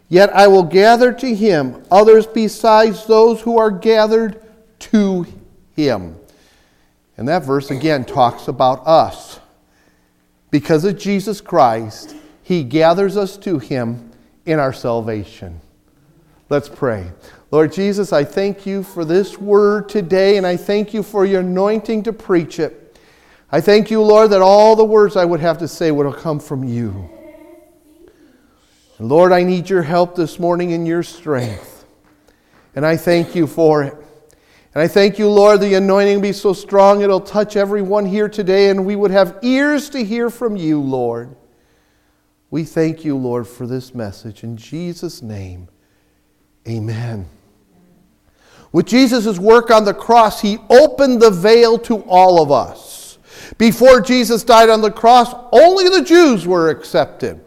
Yet 0.08 0.34
I 0.34 0.46
will 0.46 0.62
gather 0.62 1.12
to 1.12 1.34
him 1.34 1.84
others 1.90 2.26
besides 2.26 3.06
those 3.06 3.40
who 3.40 3.58
are 3.58 3.70
gathered 3.70 4.42
to 4.78 5.26
him. 5.74 6.16
And 7.16 7.28
that 7.28 7.44
verse 7.44 7.70
again 7.70 8.04
talks 8.04 8.48
about 8.48 8.86
us. 8.86 9.38
Because 10.50 10.84
of 10.84 10.98
Jesus 10.98 11.40
Christ, 11.40 12.14
he 12.52 12.64
gathers 12.64 13.16
us 13.16 13.38
to 13.38 13.58
Him 13.58 14.10
in 14.44 14.58
our 14.58 14.74
salvation. 14.74 15.60
Let's 16.50 16.68
pray. 16.68 17.10
Lord 17.50 17.72
Jesus, 17.72 18.12
I 18.12 18.24
thank 18.24 18.66
you 18.66 18.82
for 18.82 19.06
this 19.06 19.38
word 19.38 19.88
today, 19.88 20.36
and 20.36 20.46
I 20.46 20.58
thank 20.58 20.92
you 20.92 21.02
for 21.02 21.24
your 21.24 21.40
anointing 21.40 22.02
to 22.02 22.12
preach 22.12 22.58
it. 22.58 22.98
I 23.50 23.62
thank 23.62 23.90
you, 23.90 24.02
Lord, 24.02 24.30
that 24.30 24.42
all 24.42 24.76
the 24.76 24.84
words 24.84 25.16
I 25.16 25.24
would 25.24 25.40
have 25.40 25.58
to 25.58 25.68
say 25.68 25.90
would 25.90 26.14
come 26.16 26.40
from 26.40 26.62
you. 26.62 27.08
And 28.98 29.08
Lord, 29.08 29.32
I 29.32 29.42
need 29.42 29.70
your 29.70 29.82
help 29.82 30.14
this 30.14 30.38
morning 30.38 30.72
in 30.72 30.84
your 30.84 31.02
strength. 31.02 31.86
And 32.74 32.84
I 32.84 32.98
thank 32.98 33.34
you 33.34 33.46
for 33.46 33.82
it. 33.82 33.94
And 34.74 34.82
I 34.82 34.88
thank 34.88 35.18
you, 35.18 35.28
Lord, 35.28 35.60
the 35.60 35.74
anointing 35.74 36.20
be 36.20 36.32
so 36.32 36.52
strong 36.52 37.00
it'll 37.00 37.20
touch 37.20 37.56
everyone 37.56 38.04
here 38.04 38.28
today, 38.28 38.68
and 38.68 38.84
we 38.84 38.94
would 38.94 39.10
have 39.10 39.38
ears 39.42 39.88
to 39.90 40.04
hear 40.04 40.28
from 40.28 40.56
you, 40.56 40.80
Lord. 40.80 41.34
We 42.52 42.64
thank 42.64 43.02
you, 43.02 43.16
Lord, 43.16 43.48
for 43.48 43.66
this 43.66 43.94
message. 43.94 44.44
In 44.44 44.58
Jesus' 44.58 45.22
name, 45.22 45.68
amen. 46.68 47.26
With 48.72 48.84
Jesus' 48.84 49.38
work 49.38 49.70
on 49.70 49.86
the 49.86 49.94
cross, 49.94 50.42
he 50.42 50.58
opened 50.68 51.22
the 51.22 51.30
veil 51.30 51.78
to 51.78 52.02
all 52.02 52.42
of 52.42 52.52
us. 52.52 53.16
Before 53.56 54.02
Jesus 54.02 54.44
died 54.44 54.68
on 54.68 54.82
the 54.82 54.90
cross, 54.90 55.34
only 55.50 55.88
the 55.88 56.04
Jews 56.04 56.46
were 56.46 56.68
accepted. 56.68 57.42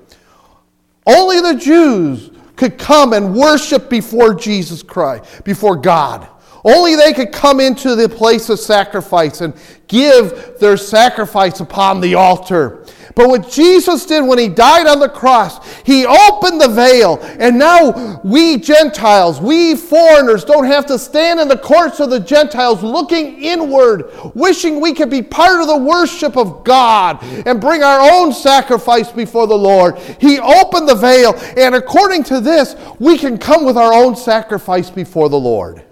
Only 1.06 1.40
the 1.40 1.60
Jews 1.60 2.32
could 2.56 2.80
come 2.80 3.14
and 3.14 3.36
worship 3.36 3.92
before 3.92 4.34
Jesus 4.34 4.82
Christ, 4.82 5.44
before 5.44 5.76
God. 5.76 6.28
Only 6.66 6.96
they 6.96 7.14
could 7.14 7.32
come 7.32 7.60
into 7.60 7.96
the 7.96 8.10
place 8.10 8.50
of 8.50 8.60
sacrifice 8.60 9.42
and 9.42 9.54
give 9.88 10.58
their 10.60 10.78
sacrifice 10.78 11.60
upon 11.60 12.02
the 12.02 12.16
altar. 12.16 12.84
But 13.14 13.30
what 13.30 13.50
Jesus 13.50 14.06
did 14.06 14.26
when 14.26 14.40
he 14.40 14.50
died 14.50 14.88
on 14.88 15.00
the 15.00 15.08
cross, 15.08 15.66
he 15.84 16.06
opened 16.06 16.60
the 16.60 16.68
veil. 16.68 17.20
And 17.40 17.58
now 17.58 18.20
we 18.24 18.58
Gentiles, 18.58 19.40
we 19.40 19.76
foreigners, 19.76 20.44
don't 20.44 20.66
have 20.66 20.86
to 20.88 21.00
stand 21.00 21.40
in 21.40 21.48
the 21.48 21.58
courts 21.58 22.02
of 22.02 22.10
the 22.10 22.20
Gentiles 22.20 22.84
looking 22.84 23.42
inward, 23.42 24.12
wishing 24.34 24.82
we 24.82 24.94
could 24.94 25.10
be 25.10 25.22
part 25.22 25.62
of 25.62 25.68
the 25.68 25.78
worship 25.78 26.36
of 26.36 26.66
God 26.66 27.24
and 27.46 27.62
bring 27.62 27.84
our 27.84 28.12
own 28.12 28.34
sacrifice 28.34 29.12
before 29.12 29.48
the 29.48 29.58
Lord. 29.58 29.98
He 30.20 30.40
opened 30.40 30.90
the 30.90 30.96
veil. 30.96 31.36
And 31.56 31.76
according 31.76 32.24
to 32.26 32.42
this, 32.42 32.76
we 33.00 33.18
can 33.18 33.38
come 33.38 33.66
with 33.66 33.78
our 33.78 33.94
own 33.94 34.16
sacrifice 34.16 34.90
before 34.90 35.30
the 35.30 35.40
Lord. 35.40 35.85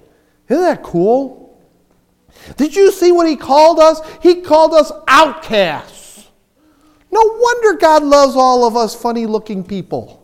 Isn't 0.50 0.63
that 0.63 0.83
cool? 0.83 1.57
Did 2.57 2.75
you 2.75 2.91
see 2.91 3.12
what 3.12 3.27
he 3.27 3.35
called 3.35 3.79
us? 3.79 4.01
He 4.21 4.41
called 4.41 4.73
us 4.73 4.91
outcasts. 5.07 6.27
No 7.12 7.21
wonder 7.21 7.77
God 7.77 8.03
loves 8.03 8.35
all 8.35 8.65
of 8.65 8.75
us 8.75 8.95
funny 8.95 9.25
looking 9.25 9.63
people. 9.63 10.19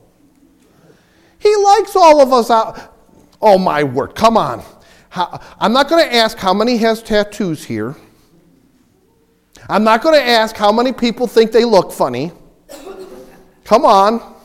He 1.37 1.55
likes 1.55 1.95
all 1.95 2.21
of 2.21 2.33
us 2.33 2.49
out. 2.49 2.95
Oh, 3.41 3.57
my 3.57 3.83
word. 3.83 4.15
Come 4.15 4.37
on. 4.37 4.63
How, 5.09 5.39
I'm 5.59 5.71
not 5.71 5.87
going 5.87 6.03
to 6.03 6.13
ask 6.13 6.37
how 6.37 6.53
many 6.53 6.77
has 6.77 7.01
tattoos 7.01 7.63
here. 7.63 7.95
I'm 9.69 9.83
not 9.83 10.01
going 10.01 10.15
to 10.15 10.25
ask 10.25 10.55
how 10.55 10.71
many 10.71 10.91
people 10.91 11.27
think 11.27 11.51
they 11.51 11.63
look 11.63 11.91
funny. 11.91 12.31
Come 13.63 13.85
on. 13.85 14.35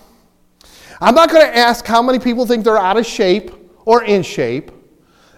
I'm 1.01 1.15
not 1.15 1.31
going 1.31 1.47
to 1.47 1.57
ask 1.57 1.85
how 1.87 2.03
many 2.03 2.19
people 2.19 2.47
think 2.47 2.63
they're 2.63 2.79
out 2.79 2.99
of 2.99 3.07
shape 3.07 3.51
or 3.85 4.05
in 4.05 4.23
shape. 4.23 4.71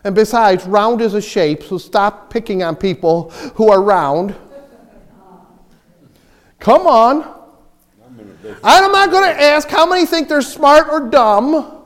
And 0.06 0.14
besides, 0.14 0.64
round 0.66 1.00
is 1.00 1.14
a 1.14 1.20
shape, 1.20 1.64
so 1.64 1.78
stop 1.78 2.30
picking 2.30 2.62
on 2.62 2.76
people 2.76 3.30
who 3.56 3.72
are 3.72 3.82
round. 3.82 4.36
Come 6.60 6.86
on. 6.86 7.24
I'm 8.62 8.92
not 8.92 9.10
going 9.10 9.28
to 9.28 9.42
ask 9.42 9.66
how 9.68 9.84
many 9.84 10.06
think 10.06 10.28
they're 10.28 10.42
smart 10.42 10.86
or 10.88 11.08
dumb. 11.10 11.82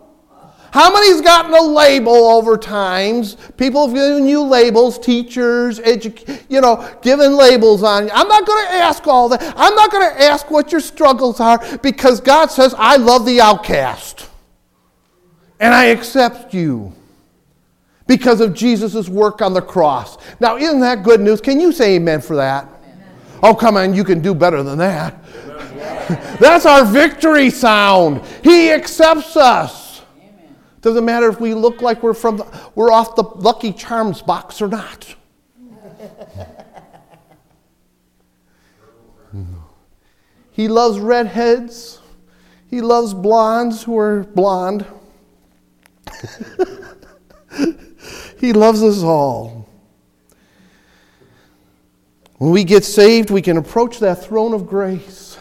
How 0.71 0.93
many's 0.93 1.23
gotten 1.23 1.55
a 1.55 1.63
label 1.63 2.13
over 2.13 2.59
times? 2.59 3.39
People 3.57 3.87
have 3.87 3.95
given 3.95 4.29
you 4.29 4.43
labels, 4.43 4.99
teachers, 4.99 5.81
edu- 5.81 6.43
you 6.51 6.61
know, 6.61 6.87
given 7.01 7.35
labels 7.39 7.83
on 7.83 8.05
you. 8.05 8.11
I'm 8.13 8.29
not 8.29 8.45
going 8.45 8.67
to 8.67 8.73
ask 8.75 9.07
all 9.07 9.31
that. 9.31 9.43
I'm 9.57 9.75
not 9.75 9.91
going 9.91 10.13
to 10.13 10.23
ask 10.23 10.51
what 10.51 10.73
your 10.73 10.83
struggles 10.83 11.41
are 11.41 11.59
because 11.79 12.21
God 12.21 12.51
says, 12.51 12.75
I 12.77 12.97
love 12.97 13.25
the 13.25 13.41
outcast. 13.41 14.29
And 15.59 15.73
I 15.73 15.87
accept 15.87 16.53
you 16.53 16.93
because 18.11 18.41
of 18.41 18.53
Jesus' 18.55 19.09
work 19.09 19.41
on 19.41 19.55
the 19.55 19.63
cross. 19.63 20.19
Now, 20.41 20.57
isn't 20.57 20.81
that 20.81 21.05
good 21.05 21.21
news? 21.21 21.41
Can 21.41 21.61
you 21.61 21.71
say 21.71 21.95
amen 21.95 22.23
for 22.23 22.35
that? 22.35 22.67
Oh, 23.41 23.55
come 23.55 23.77
on, 23.77 23.95
you 23.95 24.03
can 24.03 24.21
do 24.21 24.35
better 24.35 24.65
than 24.65 24.79
that. 24.79 25.23
That's 26.41 26.67
our 26.67 26.85
victory 26.85 27.51
sound. 27.51 28.23
He 28.43 28.73
accepts 28.73 29.37
us. 29.37 30.03
Doesn't 30.81 31.05
matter 31.05 31.29
if 31.29 31.39
we 31.39 31.55
look 31.55 31.83
like 31.83 32.03
we're 32.03 32.15
from 32.15 32.39
the, 32.39 32.71
we're 32.75 32.91
off 32.91 33.15
the 33.15 33.23
Lucky 33.23 33.73
Charms 33.73 34.23
box 34.23 34.61
or 34.61 34.67
not. 34.67 35.15
he 40.51 40.67
loves 40.67 40.99
redheads. 40.99 42.01
He 42.67 42.81
loves 42.81 43.15
blondes 43.15 43.85
who 43.85 43.97
are 43.97 44.25
blonde. 44.25 44.85
he 48.41 48.53
loves 48.53 48.83
us 48.83 49.03
all. 49.03 49.69
When 52.39 52.53
we 52.53 52.65
get 52.65 52.85
saved, 52.85 53.31
we 53.31 53.43
can 53.43 53.59
approach 53.59 53.99
that 53.99 54.25
throne 54.25 54.55
of 54.55 54.67
grace. 54.67 55.39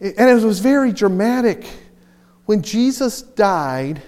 And 0.00 0.30
it 0.30 0.42
was 0.42 0.58
very 0.58 0.90
dramatic. 0.90 1.66
When 2.46 2.62
Jesus 2.62 3.20
died, 3.20 4.02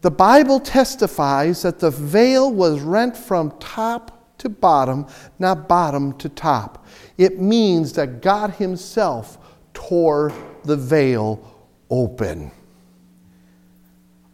the 0.00 0.10
Bible 0.12 0.60
testifies 0.60 1.62
that 1.62 1.80
the 1.80 1.90
veil 1.90 2.52
was 2.52 2.80
rent 2.80 3.16
from 3.16 3.52
top 3.58 4.38
to 4.38 4.48
bottom, 4.48 5.06
not 5.38 5.68
bottom 5.68 6.16
to 6.18 6.28
top. 6.28 6.86
It 7.18 7.40
means 7.40 7.92
that 7.94 8.22
God 8.22 8.50
Himself 8.52 9.38
tore 9.74 10.32
the 10.64 10.76
veil 10.76 11.68
open. 11.90 12.52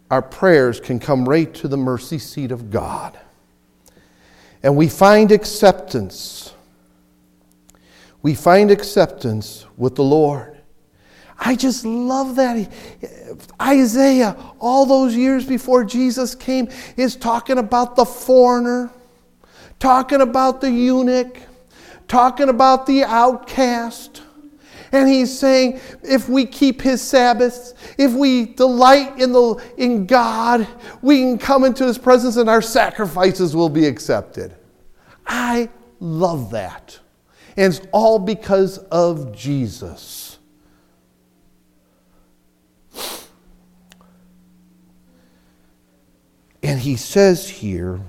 Our 0.09 0.21
prayers 0.21 0.79
can 0.79 0.99
come 0.99 1.27
right 1.27 1.53
to 1.55 1.67
the 1.67 1.77
mercy 1.77 2.19
seat 2.19 2.51
of 2.51 2.71
God. 2.71 3.19
And 4.63 4.75
we 4.75 4.89
find 4.89 5.31
acceptance 5.31 6.53
we 8.21 8.35
find 8.35 8.69
acceptance 8.69 9.65
with 9.77 9.95
the 9.95 10.03
Lord. 10.03 10.57
I 11.37 11.55
just 11.55 11.85
love 11.85 12.35
that. 12.35 12.69
Isaiah, 13.61 14.35
all 14.59 14.85
those 14.85 15.15
years 15.15 15.45
before 15.45 15.85
Jesus 15.85 16.35
came, 16.35 16.67
is 16.97 17.15
talking 17.15 17.57
about 17.57 17.95
the 17.95 18.03
foreigner, 18.05 18.89
talking 19.79 20.19
about 20.19 20.59
the 20.59 20.69
eunuch, 20.69 21.37
talking 22.09 22.49
about 22.49 22.85
the 22.85 23.05
outcast. 23.05 24.21
And 24.91 25.07
he's 25.07 25.37
saying, 25.37 25.79
if 26.03 26.27
we 26.27 26.45
keep 26.45 26.81
his 26.81 27.01
Sabbaths, 27.01 27.73
if 27.97 28.11
we 28.13 28.45
delight 28.45 29.19
in, 29.19 29.31
the, 29.31 29.63
in 29.77 30.05
God, 30.05 30.67
we 31.01 31.21
can 31.21 31.37
come 31.37 31.63
into 31.63 31.85
his 31.85 31.97
presence 31.97 32.37
and 32.37 32.49
our 32.49 32.61
sacrifices 32.61 33.55
will 33.55 33.69
be 33.69 33.85
accepted. 33.85 34.55
I 35.27 35.69
love 35.99 36.51
that. 36.51 36.99
And 37.55 37.73
it's 37.73 37.85
all 37.91 38.19
because 38.19 38.77
of 38.77 39.35
Jesus. 39.35 40.39
And 46.61 46.79
he 46.79 46.95
says 46.95 47.47
here, 47.47 47.99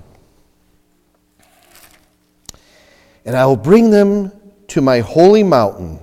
and 3.23 3.35
I 3.35 3.45
will 3.45 3.55
bring 3.55 3.91
them 3.91 4.31
to 4.69 4.81
my 4.81 4.99
holy 4.99 5.43
mountain 5.43 5.99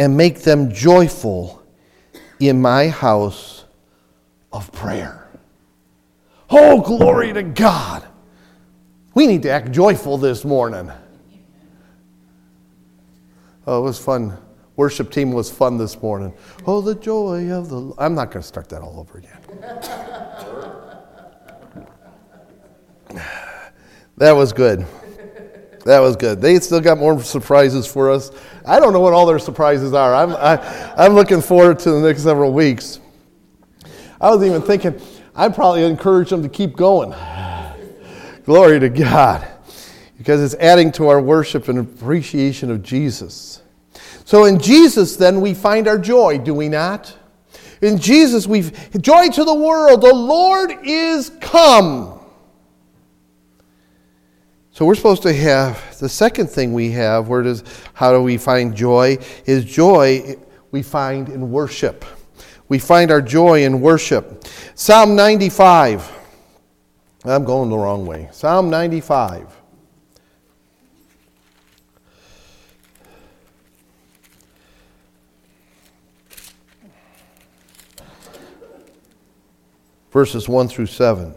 and 0.00 0.16
make 0.16 0.40
them 0.40 0.72
joyful 0.72 1.62
in 2.38 2.58
my 2.58 2.88
house 2.88 3.66
of 4.50 4.72
prayer. 4.72 5.28
Oh, 6.48 6.80
glory 6.80 7.34
to 7.34 7.42
God. 7.42 8.06
We 9.12 9.26
need 9.26 9.42
to 9.42 9.50
act 9.50 9.72
joyful 9.72 10.16
this 10.16 10.42
morning. 10.42 10.90
Oh, 13.66 13.80
it 13.80 13.82
was 13.82 13.98
fun. 14.02 14.38
Worship 14.74 15.10
team 15.10 15.32
was 15.32 15.50
fun 15.50 15.76
this 15.76 16.00
morning. 16.00 16.32
Oh, 16.66 16.80
the 16.80 16.94
joy 16.94 17.50
of 17.50 17.68
the. 17.68 17.92
I'm 17.98 18.14
not 18.14 18.30
going 18.30 18.40
to 18.40 18.48
start 18.48 18.70
that 18.70 18.80
all 18.80 18.98
over 19.00 19.18
again. 19.18 19.36
that 24.16 24.32
was 24.32 24.54
good. 24.54 24.86
That 25.84 26.00
was 26.00 26.16
good. 26.16 26.40
They 26.40 26.58
still 26.60 26.80
got 26.80 26.98
more 26.98 27.22
surprises 27.22 27.86
for 27.86 28.10
us. 28.10 28.30
I 28.66 28.80
don't 28.80 28.92
know 28.92 29.00
what 29.00 29.12
all 29.12 29.26
their 29.26 29.38
surprises 29.38 29.94
are. 29.94 30.14
I'm, 30.14 30.30
I, 30.32 30.52
am 30.54 30.94
i 30.96 31.06
am 31.06 31.14
looking 31.14 31.40
forward 31.40 31.78
to 31.80 31.90
the 31.90 32.00
next 32.00 32.22
several 32.22 32.52
weeks. 32.52 33.00
I 34.20 34.30
was 34.30 34.44
even 34.44 34.60
thinking, 34.60 35.00
I'd 35.34 35.54
probably 35.54 35.84
encourage 35.84 36.30
them 36.30 36.42
to 36.42 36.48
keep 36.48 36.76
going. 36.76 37.14
Glory 38.44 38.80
to 38.80 38.88
God 38.88 39.46
because 40.20 40.42
it's 40.42 40.62
adding 40.62 40.92
to 40.92 41.08
our 41.08 41.18
worship 41.18 41.68
and 41.68 41.78
appreciation 41.78 42.70
of 42.70 42.82
Jesus. 42.82 43.62
So 44.26 44.44
in 44.44 44.58
Jesus, 44.58 45.16
then, 45.16 45.40
we 45.40 45.54
find 45.54 45.88
our 45.88 45.96
joy, 45.96 46.36
do 46.36 46.52
we 46.52 46.68
not? 46.68 47.16
In 47.80 47.96
Jesus, 47.96 48.46
we've 48.46 48.70
joy 49.00 49.30
to 49.30 49.44
the 49.44 49.54
world. 49.54 50.02
The 50.02 50.14
Lord 50.14 50.72
is 50.82 51.30
come. 51.40 52.19
So 54.72 54.86
we're 54.86 54.94
supposed 54.94 55.22
to 55.22 55.32
have 55.32 55.98
the 55.98 56.08
second 56.08 56.48
thing 56.48 56.72
we 56.72 56.90
have. 56.92 57.28
Where 57.28 57.42
does 57.42 57.64
how 57.92 58.12
do 58.12 58.22
we 58.22 58.36
find 58.36 58.74
joy? 58.74 59.18
Is 59.46 59.64
joy 59.64 60.36
we 60.70 60.82
find 60.82 61.28
in 61.28 61.50
worship. 61.50 62.04
We 62.68 62.78
find 62.78 63.10
our 63.10 63.20
joy 63.20 63.64
in 63.64 63.80
worship. 63.80 64.44
Psalm 64.74 65.16
95. 65.16 66.10
I'm 67.24 67.44
going 67.44 67.68
the 67.68 67.76
wrong 67.76 68.06
way. 68.06 68.28
Psalm 68.32 68.70
95. 68.70 69.60
verses 80.10 80.48
1 80.48 80.68
through 80.68 80.86
7. 80.86 81.34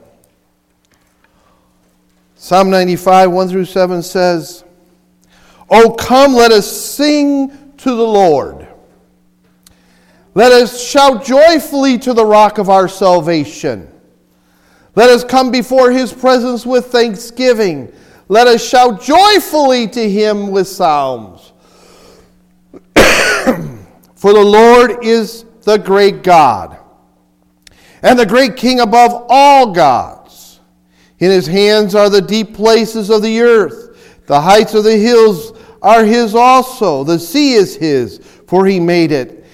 Psalm 2.44 2.70
95, 2.70 3.32
1 3.32 3.48
through 3.48 3.64
7 3.64 4.04
says, 4.04 4.66
Oh, 5.70 5.92
come, 5.92 6.34
let 6.34 6.52
us 6.52 6.70
sing 6.70 7.72
to 7.78 7.90
the 7.90 8.04
Lord. 8.04 8.68
Let 10.36 10.52
us 10.52 10.84
shout 10.84 11.24
joyfully 11.24 11.98
to 12.00 12.14
the 12.14 12.26
rock 12.26 12.58
of 12.58 12.70
our 12.70 12.90
salvation. 12.90 13.90
Let 14.94 15.10
us 15.10 15.24
come 15.24 15.52
before 15.52 15.90
his 15.92 16.12
presence 16.12 16.66
with 16.66 16.88
thanksgiving. 16.88 17.94
Let 18.28 18.48
us 18.48 18.62
shout 18.62 19.02
joyfully 19.02 19.88
to 19.88 20.10
him 20.10 20.52
with 20.52 20.68
psalms. 20.68 21.54
For 24.16 24.34
the 24.34 24.44
Lord 24.44 25.06
is 25.06 25.46
the 25.62 25.78
great 25.78 26.24
God 26.24 26.78
and 28.02 28.20
the 28.20 28.26
great 28.26 28.58
King 28.58 28.82
above 28.82 29.28
all 29.30 29.72
gods. 29.72 30.23
In 31.24 31.32
his 31.32 31.48
hands 31.48 31.96
are 31.96 32.10
the 32.10 32.22
deep 32.22 32.54
places 32.54 33.10
of 33.10 33.22
the 33.22 33.40
earth. 33.40 34.26
The 34.26 34.42
heights 34.42 34.74
of 34.74 34.84
the 34.84 34.98
hills 34.98 35.58
are 35.82 36.04
his 36.04 36.36
also. 36.36 37.06
The 37.06 37.18
sea 37.18 37.54
is 37.54 37.78
his, 37.78 38.18
for 38.46 38.66
he 38.66 38.78
made 38.78 39.14
it, 39.14 39.46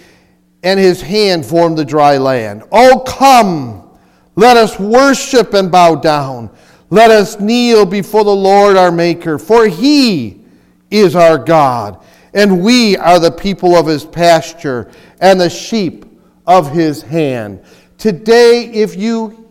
and 0.64 0.80
his 0.80 1.00
hand 1.00 1.46
formed 1.46 1.78
the 1.78 1.86
dry 1.86 2.18
land. 2.18 2.64
Oh, 2.72 3.04
come! 3.06 3.88
Let 4.36 4.58
us 4.58 4.80
worship 4.80 5.54
and 5.54 5.72
bow 5.72 5.94
down. 5.94 6.50
Let 6.90 7.12
us 7.12 7.40
kneel 7.40 7.86
before 7.86 8.24
the 8.24 8.36
Lord 8.36 8.76
our 8.76 8.92
Maker, 8.92 9.38
for 9.38 9.68
he 9.68 10.42
is 10.90 11.16
our 11.16 11.38
God, 11.38 12.04
and 12.34 12.64
we 12.64 12.98
are 12.98 13.20
the 13.20 13.30
people 13.30 13.76
of 13.76 13.86
his 13.86 14.06
pasture 14.06 14.90
and 15.22 15.40
the 15.40 15.52
sheep 15.52 16.08
of 16.48 16.72
his 16.72 17.04
hand. 17.04 17.64
Today, 18.00 18.72
if 18.72 18.96
you 18.98 19.48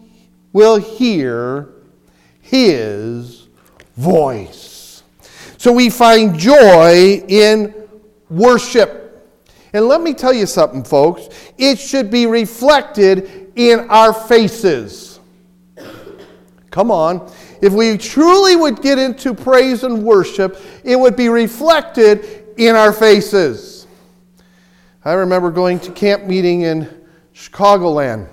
will 0.52 0.78
hear 0.78 1.76
his 2.48 3.48
voice. 3.96 5.02
So 5.58 5.72
we 5.72 5.90
find 5.90 6.38
joy 6.38 7.22
in 7.28 7.74
worship. 8.30 9.04
And 9.72 9.86
let 9.86 10.00
me 10.00 10.14
tell 10.14 10.32
you 10.32 10.46
something, 10.46 10.82
folks. 10.82 11.28
It 11.58 11.78
should 11.78 12.10
be 12.10 12.26
reflected 12.26 13.52
in 13.56 13.80
our 13.90 14.14
faces. 14.14 15.20
Come 16.70 16.90
on. 16.90 17.30
If 17.60 17.72
we 17.72 17.98
truly 17.98 18.56
would 18.56 18.80
get 18.80 18.98
into 18.98 19.34
praise 19.34 19.82
and 19.84 20.02
worship, 20.02 20.58
it 20.84 20.96
would 20.96 21.16
be 21.16 21.28
reflected 21.28 22.46
in 22.56 22.76
our 22.76 22.92
faces. 22.92 23.86
I 25.04 25.12
remember 25.12 25.50
going 25.50 25.80
to 25.80 25.92
camp 25.92 26.24
meeting 26.24 26.62
in 26.62 26.88
Chicagoland. 27.34 28.28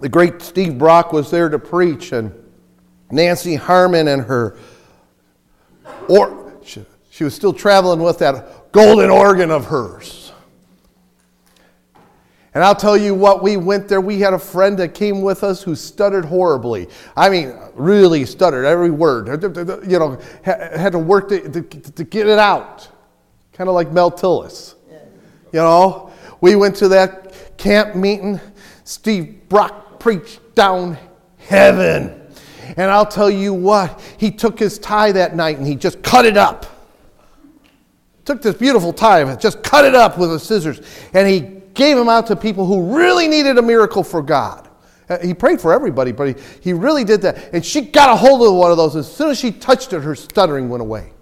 The 0.00 0.08
great 0.08 0.42
Steve 0.42 0.78
Brock 0.78 1.12
was 1.12 1.30
there 1.30 1.48
to 1.48 1.58
preach, 1.58 2.12
and 2.12 2.32
Nancy 3.10 3.56
Harmon 3.56 4.08
and 4.08 4.22
her, 4.22 4.56
or 6.08 6.54
she, 6.64 6.84
she 7.10 7.24
was 7.24 7.34
still 7.34 7.52
traveling 7.52 8.00
with 8.00 8.18
that 8.18 8.70
golden 8.72 9.10
organ 9.10 9.50
of 9.50 9.66
hers. 9.66 10.32
And 12.54 12.64
I'll 12.64 12.74
tell 12.74 12.96
you 12.96 13.14
what, 13.14 13.42
we 13.42 13.56
went 13.56 13.88
there. 13.88 14.00
We 14.00 14.20
had 14.20 14.34
a 14.34 14.38
friend 14.38 14.76
that 14.78 14.94
came 14.94 15.22
with 15.22 15.44
us 15.44 15.62
who 15.62 15.74
stuttered 15.74 16.24
horribly. 16.24 16.88
I 17.16 17.28
mean, 17.28 17.54
really 17.74 18.24
stuttered 18.24 18.64
every 18.64 18.90
word. 18.90 19.28
You 19.88 19.98
know, 19.98 20.20
had 20.42 20.92
to 20.92 20.98
work 20.98 21.28
to, 21.28 21.48
to, 21.48 21.62
to 21.62 22.04
get 22.04 22.26
it 22.26 22.38
out. 22.38 22.88
Kind 23.52 23.68
of 23.68 23.74
like 23.74 23.92
Mel 23.92 24.10
Tillis. 24.10 24.74
You 25.52 25.60
know, 25.60 26.12
we 26.40 26.56
went 26.56 26.76
to 26.76 26.88
that 26.88 27.56
camp 27.58 27.94
meeting. 27.94 28.40
Steve 28.84 29.48
Brock 29.48 29.87
preached 30.00 30.54
down 30.54 30.98
heaven. 31.38 32.14
And 32.76 32.90
I'll 32.90 33.06
tell 33.06 33.30
you 33.30 33.54
what, 33.54 34.00
he 34.18 34.30
took 34.30 34.58
his 34.58 34.78
tie 34.78 35.12
that 35.12 35.34
night 35.34 35.58
and 35.58 35.66
he 35.66 35.74
just 35.74 36.02
cut 36.02 36.26
it 36.26 36.36
up. 36.36 36.66
Took 38.24 38.42
this 38.42 38.56
beautiful 38.56 38.92
tie 38.92 39.20
and 39.20 39.40
just 39.40 39.62
cut 39.62 39.84
it 39.84 39.94
up 39.94 40.18
with 40.18 40.30
the 40.30 40.38
scissors. 40.38 40.80
And 41.14 41.26
he 41.26 41.40
gave 41.74 41.96
them 41.96 42.08
out 42.08 42.26
to 42.26 42.36
people 42.36 42.66
who 42.66 42.96
really 42.96 43.26
needed 43.28 43.56
a 43.58 43.62
miracle 43.62 44.04
for 44.04 44.20
God. 44.22 44.68
Uh, 45.08 45.18
he 45.18 45.32
prayed 45.32 45.60
for 45.60 45.72
everybody, 45.72 46.12
but 46.12 46.28
he, 46.28 46.34
he 46.60 46.72
really 46.72 47.04
did 47.04 47.22
that. 47.22 47.54
And 47.54 47.64
she 47.64 47.80
got 47.80 48.10
a 48.10 48.16
hold 48.16 48.42
of 48.46 48.54
one 48.54 48.70
of 48.70 48.76
those. 48.76 48.94
As 48.96 49.10
soon 49.10 49.30
as 49.30 49.38
she 49.38 49.50
touched 49.50 49.92
it, 49.92 50.02
her 50.02 50.14
stuttering 50.14 50.68
went 50.68 50.82
away. 50.82 51.12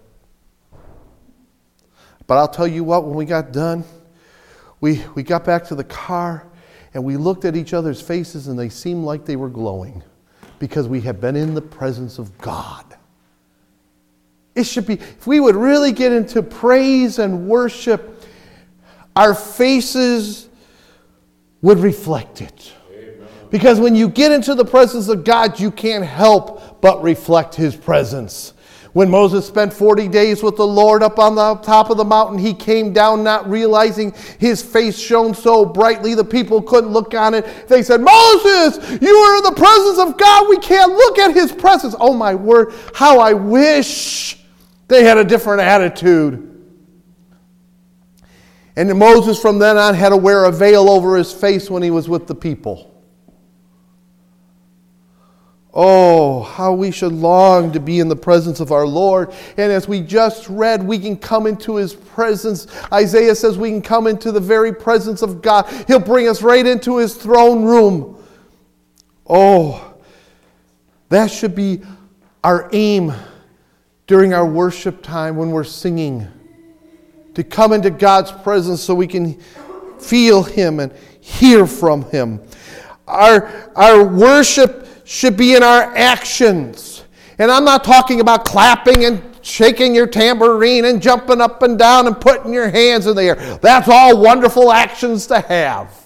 But 2.26 2.38
I'll 2.38 2.48
tell 2.48 2.66
you 2.66 2.82
what, 2.82 3.04
when 3.04 3.14
we 3.14 3.24
got 3.24 3.52
done, 3.52 3.84
we, 4.80 5.04
we 5.14 5.22
got 5.22 5.44
back 5.44 5.64
to 5.66 5.74
the 5.74 5.84
car 5.84 6.45
and 6.96 7.04
we 7.04 7.18
looked 7.18 7.44
at 7.44 7.54
each 7.54 7.74
other's 7.74 8.00
faces 8.00 8.48
and 8.48 8.58
they 8.58 8.70
seemed 8.70 9.04
like 9.04 9.26
they 9.26 9.36
were 9.36 9.50
glowing 9.50 10.02
because 10.58 10.88
we 10.88 11.02
had 11.02 11.20
been 11.20 11.36
in 11.36 11.52
the 11.52 11.60
presence 11.60 12.18
of 12.18 12.36
God. 12.38 12.96
It 14.54 14.64
should 14.64 14.86
be, 14.86 14.94
if 14.94 15.26
we 15.26 15.38
would 15.38 15.56
really 15.56 15.92
get 15.92 16.10
into 16.10 16.42
praise 16.42 17.18
and 17.18 17.46
worship, 17.46 18.24
our 19.14 19.34
faces 19.34 20.48
would 21.60 21.80
reflect 21.80 22.40
it. 22.40 22.72
Because 23.50 23.78
when 23.78 23.94
you 23.94 24.08
get 24.08 24.32
into 24.32 24.54
the 24.54 24.64
presence 24.64 25.08
of 25.08 25.22
God, 25.22 25.60
you 25.60 25.70
can't 25.70 26.02
help 26.02 26.80
but 26.80 27.02
reflect 27.02 27.54
His 27.54 27.76
presence. 27.76 28.54
When 28.96 29.10
Moses 29.10 29.46
spent 29.46 29.74
40 29.74 30.08
days 30.08 30.42
with 30.42 30.56
the 30.56 30.66
Lord 30.66 31.02
up 31.02 31.18
on 31.18 31.34
the 31.34 31.56
top 31.56 31.90
of 31.90 31.98
the 31.98 32.04
mountain, 32.06 32.38
he 32.38 32.54
came 32.54 32.94
down 32.94 33.22
not 33.22 33.46
realizing 33.46 34.14
his 34.38 34.62
face 34.62 34.98
shone 34.98 35.34
so 35.34 35.66
brightly 35.66 36.14
the 36.14 36.24
people 36.24 36.62
couldn't 36.62 36.94
look 36.94 37.12
on 37.12 37.34
it. 37.34 37.68
They 37.68 37.82
said, 37.82 38.00
Moses, 38.00 38.78
you 39.02 39.14
are 39.14 39.36
in 39.36 39.42
the 39.42 39.52
presence 39.54 39.98
of 39.98 40.16
God. 40.16 40.48
We 40.48 40.56
can't 40.60 40.92
look 40.92 41.18
at 41.18 41.34
his 41.34 41.52
presence. 41.52 41.94
Oh, 42.00 42.14
my 42.14 42.34
word, 42.34 42.72
how 42.94 43.20
I 43.20 43.34
wish 43.34 44.42
they 44.88 45.04
had 45.04 45.18
a 45.18 45.24
different 45.24 45.60
attitude. 45.60 46.64
And 48.76 48.98
Moses 48.98 49.38
from 49.38 49.58
then 49.58 49.76
on 49.76 49.92
had 49.92 50.08
to 50.08 50.16
wear 50.16 50.46
a 50.46 50.50
veil 50.50 50.88
over 50.88 51.18
his 51.18 51.34
face 51.34 51.68
when 51.68 51.82
he 51.82 51.90
was 51.90 52.08
with 52.08 52.26
the 52.26 52.34
people. 52.34 52.95
Oh, 55.78 56.42
how 56.42 56.72
we 56.72 56.90
should 56.90 57.12
long 57.12 57.70
to 57.72 57.80
be 57.80 58.00
in 58.00 58.08
the 58.08 58.16
presence 58.16 58.60
of 58.60 58.72
our 58.72 58.86
Lord. 58.86 59.34
And 59.58 59.70
as 59.70 59.86
we 59.86 60.00
just 60.00 60.48
read, 60.48 60.82
we 60.82 60.98
can 60.98 61.18
come 61.18 61.46
into 61.46 61.76
his 61.76 61.92
presence. 61.92 62.66
Isaiah 62.90 63.34
says 63.34 63.58
we 63.58 63.68
can 63.68 63.82
come 63.82 64.06
into 64.06 64.32
the 64.32 64.40
very 64.40 64.72
presence 64.72 65.20
of 65.20 65.42
God. 65.42 65.70
He'll 65.86 65.98
bring 65.98 66.28
us 66.28 66.40
right 66.40 66.66
into 66.66 66.96
his 66.96 67.14
throne 67.14 67.62
room. 67.62 68.24
Oh, 69.28 69.94
that 71.10 71.30
should 71.30 71.54
be 71.54 71.82
our 72.42 72.70
aim 72.72 73.12
during 74.06 74.32
our 74.32 74.46
worship 74.46 75.02
time 75.02 75.36
when 75.36 75.50
we're 75.50 75.62
singing 75.62 76.26
to 77.34 77.44
come 77.44 77.74
into 77.74 77.90
God's 77.90 78.32
presence 78.32 78.80
so 78.80 78.94
we 78.94 79.06
can 79.06 79.38
feel 79.98 80.42
Him 80.42 80.80
and 80.80 80.90
hear 81.20 81.66
from 81.66 82.08
Him. 82.10 82.40
Our, 83.06 83.70
our 83.76 84.04
worship 84.04 84.85
should 85.06 85.36
be 85.36 85.54
in 85.54 85.62
our 85.62 85.96
actions. 85.96 87.04
And 87.38 87.50
I'm 87.50 87.64
not 87.64 87.84
talking 87.84 88.20
about 88.20 88.44
clapping 88.44 89.04
and 89.04 89.22
shaking 89.40 89.94
your 89.94 90.06
tambourine 90.06 90.84
and 90.84 91.00
jumping 91.00 91.40
up 91.40 91.62
and 91.62 91.78
down 91.78 92.08
and 92.08 92.20
putting 92.20 92.52
your 92.52 92.68
hands 92.68 93.06
in 93.06 93.14
the 93.14 93.22
air. 93.22 93.58
That's 93.62 93.88
all 93.88 94.20
wonderful 94.20 94.72
actions 94.72 95.28
to 95.28 95.40
have. 95.40 96.02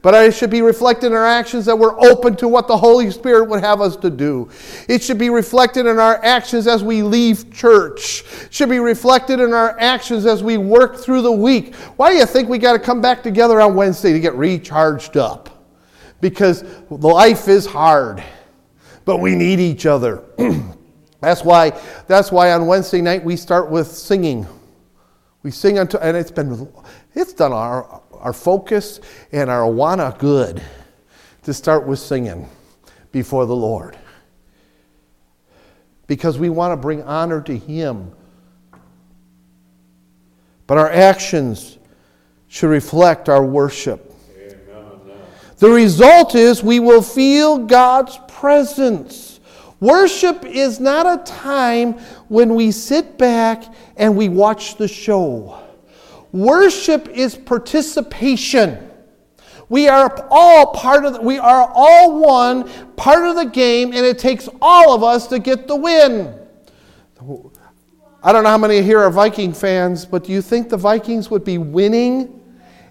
But 0.00 0.14
it 0.14 0.34
should 0.34 0.50
be 0.50 0.62
reflected 0.62 1.08
in 1.08 1.12
our 1.12 1.26
actions 1.26 1.66
that 1.66 1.78
we're 1.78 1.96
open 2.00 2.34
to 2.36 2.48
what 2.48 2.66
the 2.66 2.76
Holy 2.76 3.10
Spirit 3.10 3.48
would 3.48 3.60
have 3.60 3.80
us 3.80 3.96
to 3.98 4.10
do. 4.10 4.48
It 4.88 5.02
should 5.02 5.18
be 5.18 5.30
reflected 5.30 5.86
in 5.86 5.98
our 5.98 6.24
actions 6.24 6.66
as 6.66 6.82
we 6.82 7.02
leave 7.02 7.52
church. 7.52 8.24
It 8.46 8.52
should 8.52 8.70
be 8.70 8.80
reflected 8.80 9.38
in 9.38 9.52
our 9.52 9.78
actions 9.78 10.26
as 10.26 10.42
we 10.42 10.56
work 10.56 10.96
through 10.96 11.22
the 11.22 11.30
week. 11.30 11.76
Why 11.96 12.10
do 12.10 12.16
you 12.16 12.26
think 12.26 12.48
we 12.48 12.58
got 12.58 12.72
to 12.72 12.80
come 12.80 13.00
back 13.00 13.22
together 13.22 13.60
on 13.60 13.76
Wednesday 13.76 14.12
to 14.12 14.18
get 14.18 14.34
recharged 14.34 15.16
up? 15.16 15.51
Because 16.22 16.64
life 16.88 17.48
is 17.48 17.66
hard, 17.66 18.22
but 19.04 19.18
we 19.18 19.34
need 19.34 19.58
each 19.58 19.86
other. 19.86 20.22
that's 21.20 21.42
why 21.42 21.78
that's 22.06 22.30
why 22.30 22.52
on 22.52 22.68
Wednesday 22.68 23.02
night 23.02 23.24
we 23.24 23.36
start 23.36 23.68
with 23.68 23.88
singing. 23.88 24.46
We 25.42 25.50
sing 25.50 25.80
until 25.80 25.98
and 25.98 26.16
it's 26.16 26.30
been 26.30 26.72
it's 27.16 27.32
done 27.32 27.52
our 27.52 28.00
our 28.12 28.32
focus 28.32 29.00
and 29.32 29.50
our 29.50 29.68
wanna 29.68 30.14
good 30.16 30.62
to 31.42 31.52
start 31.52 31.88
with 31.88 31.98
singing 31.98 32.48
before 33.10 33.44
the 33.44 33.56
Lord. 33.56 33.98
Because 36.06 36.38
we 36.38 36.50
want 36.50 36.70
to 36.70 36.76
bring 36.76 37.02
honor 37.02 37.40
to 37.40 37.58
Him. 37.58 38.12
But 40.68 40.78
our 40.78 40.88
actions 40.90 41.78
should 42.46 42.70
reflect 42.70 43.28
our 43.28 43.44
worship. 43.44 44.11
The 45.62 45.70
result 45.70 46.34
is 46.34 46.60
we 46.60 46.80
will 46.80 47.02
feel 47.02 47.56
God's 47.56 48.18
presence. 48.26 49.38
Worship 49.78 50.44
is 50.44 50.80
not 50.80 51.06
a 51.06 51.22
time 51.22 51.92
when 52.26 52.56
we 52.56 52.72
sit 52.72 53.16
back 53.16 53.72
and 53.96 54.16
we 54.16 54.28
watch 54.28 54.76
the 54.76 54.88
show. 54.88 55.62
Worship 56.32 57.06
is 57.10 57.36
participation. 57.36 58.90
We 59.68 59.86
are 59.86 60.26
all 60.32 60.72
part 60.72 61.04
of 61.04 61.12
the, 61.12 61.20
we 61.20 61.38
are 61.38 61.70
all 61.72 62.18
one 62.18 62.68
part 62.96 63.24
of 63.24 63.36
the 63.36 63.46
game 63.46 63.92
and 63.92 64.04
it 64.04 64.18
takes 64.18 64.48
all 64.60 64.92
of 64.92 65.04
us 65.04 65.28
to 65.28 65.38
get 65.38 65.68
the 65.68 65.76
win. 65.76 66.40
I 68.20 68.32
don't 68.32 68.42
know 68.42 68.50
how 68.50 68.58
many 68.58 68.82
here 68.82 68.98
are 68.98 69.10
Viking 69.12 69.52
fans, 69.52 70.06
but 70.06 70.24
do 70.24 70.32
you 70.32 70.42
think 70.42 70.70
the 70.70 70.76
Vikings 70.76 71.30
would 71.30 71.44
be 71.44 71.58
winning 71.58 72.41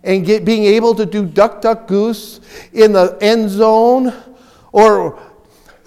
and 0.03 0.25
get, 0.25 0.45
being 0.45 0.63
able 0.63 0.95
to 0.95 1.05
do 1.05 1.25
duck, 1.25 1.61
duck, 1.61 1.87
goose 1.87 2.39
in 2.73 2.93
the 2.93 3.17
end 3.21 3.49
zone 3.49 4.13
or 4.71 5.19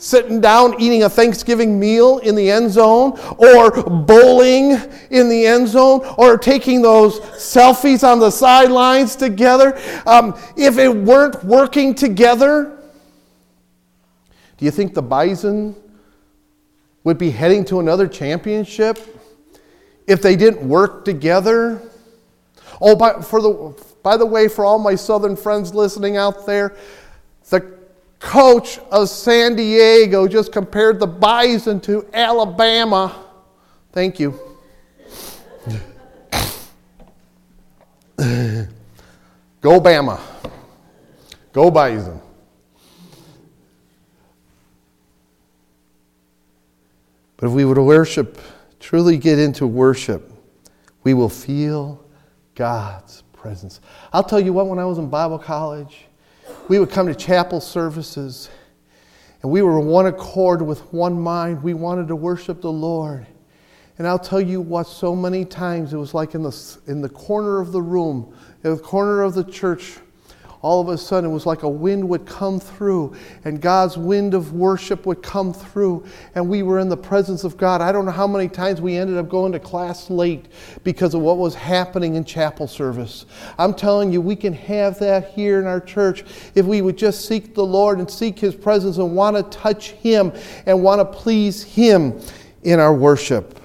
sitting 0.05 0.39
down 0.39 0.79
eating 0.79 1.05
a 1.05 1.09
Thanksgiving 1.09 1.81
meal 1.81 2.19
in 2.19 2.35
the 2.35 2.51
end 2.51 2.71
zone, 2.71 3.19
or 3.39 3.71
bowling 3.71 4.73
in 5.11 5.29
the 5.31 5.47
end 5.47 5.67
zone, 5.67 6.01
or 6.19 6.37
taking 6.37 6.83
those 6.83 7.21
selfies 7.21 8.07
on 8.07 8.19
the 8.19 8.31
sidelines 8.31 9.17
together, 9.17 9.79
um, 10.07 10.39
if 10.57 10.77
it 10.77 10.95
weren't 10.95 11.43
working 11.43 11.95
together, 11.95 12.79
do 14.59 14.65
you 14.65 14.71
think 14.71 14.93
the 14.93 15.03
Bison 15.03 15.75
would 17.03 17.17
be 17.17 17.31
heading 17.31 17.65
to 17.65 17.81
another 17.81 18.07
championship 18.07 18.99
if 20.07 20.21
they 20.21 20.37
didn't 20.37 20.67
work 20.69 21.05
together? 21.07 21.81
Oh, 22.79 22.95
by, 22.95 23.23
for 23.23 23.41
the, 23.41 23.85
by 24.05 24.19
the 24.19 24.27
way, 24.27 24.49
for 24.49 24.67
all 24.67 24.79
my 24.79 24.95
Southern 24.95 25.35
friends 25.35 25.75
listening 25.75 26.19
out 26.19 26.45
there, 26.45 26.77
the 27.49 27.79
coach 28.21 28.79
of 28.91 29.09
San 29.09 29.57
Diego 29.57 30.29
just 30.29 30.53
compared 30.53 31.01
the 31.01 31.07
Bison 31.07 31.81
to 31.81 32.07
Alabama. 32.13 33.25
Thank 33.93 34.21
you. 34.21 34.39
Go 38.19 39.81
Bama. 39.81 40.21
Go 41.55 41.71
Bison. 41.71 42.21
But 47.39 47.47
if 47.47 47.53
we 47.53 47.65
would 47.65 47.79
worship, 47.79 48.39
truly 48.81 49.17
get 49.17 49.39
into 49.39 49.67
worship, 49.67 50.31
we 51.03 51.15
will 51.15 51.31
feel 51.31 52.05
God's 52.55 53.24
presence. 53.45 53.83
I'll 54.11 54.25
tell 54.25 54.41
you 54.41 54.55
what, 54.55 54.69
when 54.69 54.79
I 54.79 54.87
was 54.87 54.97
in 54.97 55.11
Bible 55.11 55.39
college, 55.39 56.07
we 56.69 56.79
would 56.79 56.89
come 56.89 57.09
to 57.09 57.15
chapel 57.15 57.61
services 57.61 58.49
and 59.43 59.53
we 59.53 59.61
were 59.61 59.79
one 59.79 60.07
accord 60.07 60.63
with 60.63 60.81
one 60.95 61.21
mind. 61.21 61.63
We 61.63 61.75
wanted 61.75 62.09
to 62.09 62.17
worship 62.17 62.63
the 62.63 62.73
Lord. 62.73 63.27
And 63.99 64.09
I'll 64.09 64.19
tell 64.19 64.41
you 64.41 64.63
what, 64.63 64.87
so 64.87 65.15
many 65.15 65.45
times 65.45 65.93
it 65.93 65.99
was 65.99 66.15
like 66.15 66.35
in 66.35 66.43
the, 66.43 66.79
in 66.87 67.03
the 67.03 67.09
corner 67.11 67.61
of 67.61 67.71
the 67.71 67.83
room, 67.83 68.35
in 68.65 68.75
the 68.75 68.81
corner 68.81 69.21
of 69.21 69.35
the 69.35 69.45
church, 69.45 69.99
all 70.65 70.81
of 70.81 70.89
a 70.89 70.97
sudden 70.97 71.29
it 71.29 71.33
was 71.33 71.45
like 71.45 71.63
a 71.63 71.69
wind 71.69 72.09
would 72.09 72.25
come 72.25 72.59
through 72.59 73.15
and 73.45 73.61
God's 73.61 73.99
wind 73.99 74.33
of 74.33 74.55
worship 74.55 75.05
would 75.05 75.23
come 75.23 75.53
through 75.53 76.07
and 76.35 76.49
we 76.49 76.63
were 76.63 76.79
in 76.79 76.89
the 76.89 76.97
presence 76.97 77.45
of 77.45 77.59
God. 77.59 77.83
I 77.83 77.93
don't 77.93 78.07
know 78.07 78.13
how 78.13 78.27
many 78.27 78.49
times 78.49 78.81
we 78.81 78.97
ended 78.97 79.19
up 79.19 79.29
going 79.29 79.53
to 79.53 79.61
class 79.61 80.09
late 80.09 80.47
because 80.83 81.13
of 81.13 81.21
what 81.21 81.37
was 81.37 81.55
happening 81.55 82.15
in 82.15 82.25
chapel 82.25 82.67
service. 82.67 83.27
I'm 83.59 83.75
telling 83.75 84.11
you, 84.11 84.23
we 84.23 84.37
can 84.37 84.55
have 84.55 84.99
that 85.01 85.33
here 85.33 85.61
in 85.61 85.67
our 85.67 85.81
church 85.81 86.25
if 86.55 86.65
we 86.65 86.81
would 86.81 86.97
just 86.97 87.29
seek 87.29 87.55
the 87.55 87.65
Lord 87.65 87.99
and 87.99 88.11
seek 88.11 88.39
His 88.39 88.55
presence 88.55 88.97
and 88.97 89.15
want 89.15 89.37
to 89.37 89.43
touch 89.59 89.91
Him 89.91 90.33
and 90.65 90.83
want 90.83 90.99
to 90.99 91.05
please 91.05 91.63
Him 91.63 92.19
in 92.63 92.81
our 92.81 92.95
worship. 92.95 93.61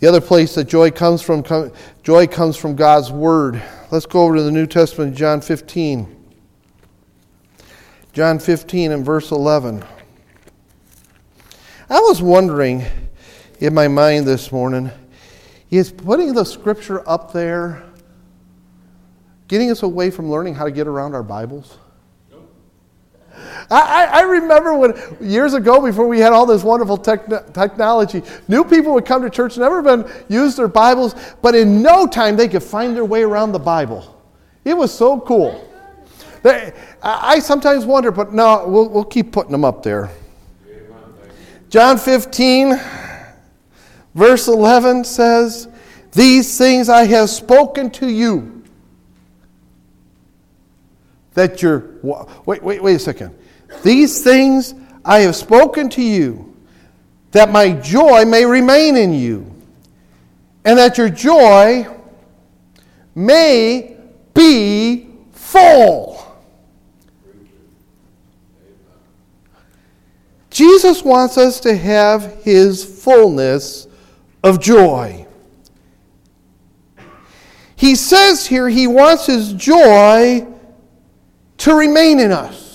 The 0.00 0.06
other 0.06 0.20
place 0.20 0.54
that 0.54 0.64
joy 0.64 0.90
comes 0.90 1.22
from, 1.22 1.42
joy 2.02 2.26
comes 2.26 2.56
from 2.56 2.76
God's 2.76 3.10
Word. 3.10 3.62
Let's 3.90 4.06
go 4.06 4.22
over 4.22 4.36
to 4.36 4.42
the 4.42 4.52
New 4.52 4.66
Testament, 4.66 5.16
John 5.16 5.40
15. 5.40 6.16
John 8.12 8.38
15 8.38 8.92
and 8.92 9.04
verse 9.04 9.30
11. 9.30 9.84
I 11.90 12.00
was 12.00 12.22
wondering 12.22 12.84
in 13.60 13.74
my 13.74 13.88
mind 13.88 14.26
this 14.26 14.52
morning 14.52 14.90
is 15.70 15.90
putting 15.90 16.32
the 16.32 16.44
scripture 16.44 17.06
up 17.08 17.32
there 17.32 17.82
getting 19.48 19.70
us 19.70 19.82
away 19.82 20.10
from 20.10 20.30
learning 20.30 20.54
how 20.54 20.64
to 20.64 20.70
get 20.70 20.86
around 20.86 21.14
our 21.14 21.22
Bibles? 21.22 21.78
I, 23.70 24.08
I, 24.12 24.20
remember 24.22 24.74
when 24.74 24.94
years 25.20 25.52
ago, 25.52 25.82
before 25.82 26.08
we 26.08 26.20
had 26.20 26.32
all 26.32 26.46
this 26.46 26.62
wonderful 26.62 26.96
technology, 26.96 28.22
new 28.48 28.64
people 28.64 28.94
would 28.94 29.04
come 29.04 29.20
to 29.22 29.28
church, 29.28 29.58
never 29.58 29.82
been 29.82 30.10
used 30.28 30.56
their 30.56 30.68
Bibles, 30.68 31.14
but 31.42 31.54
in 31.54 31.82
no 31.82 32.06
time 32.06 32.36
they 32.36 32.48
could 32.48 32.62
find 32.62 32.96
their 32.96 33.04
way 33.04 33.22
around 33.22 33.52
the 33.52 33.58
Bible. 33.58 34.22
It 34.64 34.74
was 34.74 34.92
so 34.92 35.20
cool. 35.20 35.68
They, 36.42 36.72
I 37.02 37.40
sometimes 37.40 37.84
wonder, 37.84 38.10
but 38.10 38.32
no, 38.32 38.66
we'll, 38.66 38.88
we'll 38.88 39.04
keep 39.04 39.32
putting 39.32 39.52
them 39.52 39.64
up 39.64 39.82
there. 39.82 40.10
John 41.68 41.98
15, 41.98 42.80
verse 44.14 44.48
11 44.48 45.04
says, 45.04 45.68
These 46.12 46.56
things 46.56 46.88
I 46.88 47.04
have 47.04 47.28
spoken 47.28 47.90
to 47.90 48.08
you. 48.08 48.64
That 51.34 51.60
you're, 51.60 51.98
wait, 52.02 52.62
wait, 52.62 52.82
wait 52.82 52.94
a 52.94 52.98
second. 52.98 53.37
These 53.82 54.22
things 54.22 54.74
I 55.04 55.20
have 55.20 55.36
spoken 55.36 55.88
to 55.90 56.02
you, 56.02 56.56
that 57.32 57.50
my 57.50 57.72
joy 57.72 58.24
may 58.24 58.44
remain 58.44 58.96
in 58.96 59.12
you, 59.12 59.50
and 60.64 60.78
that 60.78 60.98
your 60.98 61.08
joy 61.08 61.86
may 63.14 63.96
be 64.34 65.08
full. 65.32 66.16
Jesus 70.50 71.04
wants 71.04 71.38
us 71.38 71.60
to 71.60 71.76
have 71.76 72.42
his 72.42 72.84
fullness 72.84 73.86
of 74.42 74.60
joy. 74.60 75.26
He 77.76 77.94
says 77.94 78.44
here 78.46 78.68
he 78.68 78.88
wants 78.88 79.26
his 79.26 79.52
joy 79.52 80.46
to 81.58 81.74
remain 81.74 82.18
in 82.18 82.32
us. 82.32 82.67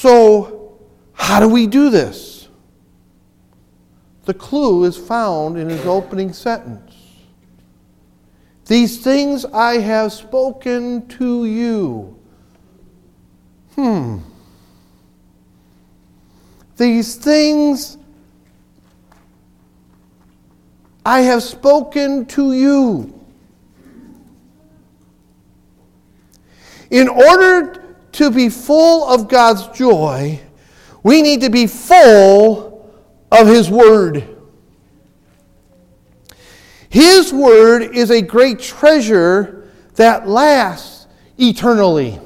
So, 0.00 0.78
how 1.12 1.40
do 1.40 1.48
we 1.48 1.66
do 1.66 1.90
this? 1.90 2.48
The 4.26 4.32
clue 4.32 4.84
is 4.84 4.96
found 4.96 5.58
in 5.58 5.68
his 5.68 5.84
opening 5.86 6.32
sentence. 6.32 6.94
These 8.66 9.02
things 9.02 9.44
I 9.46 9.78
have 9.78 10.12
spoken 10.12 11.08
to 11.18 11.46
you. 11.46 12.16
Hmm. 13.74 14.18
These 16.76 17.16
things 17.16 17.98
I 21.04 21.22
have 21.22 21.42
spoken 21.42 22.24
to 22.26 22.52
you. 22.52 23.20
In 26.88 27.08
order 27.08 27.87
to 28.12 28.30
be 28.30 28.48
full 28.48 29.08
of 29.08 29.28
God's 29.28 29.66
joy, 29.68 30.40
we 31.02 31.22
need 31.22 31.40
to 31.42 31.50
be 31.50 31.66
full 31.66 32.92
of 33.30 33.46
His 33.46 33.70
Word. 33.70 34.36
His 36.88 37.32
Word 37.32 37.94
is 37.94 38.10
a 38.10 38.22
great 38.22 38.58
treasure 38.58 39.70
that 39.96 40.28
lasts 40.28 41.06
eternally. 41.38 42.18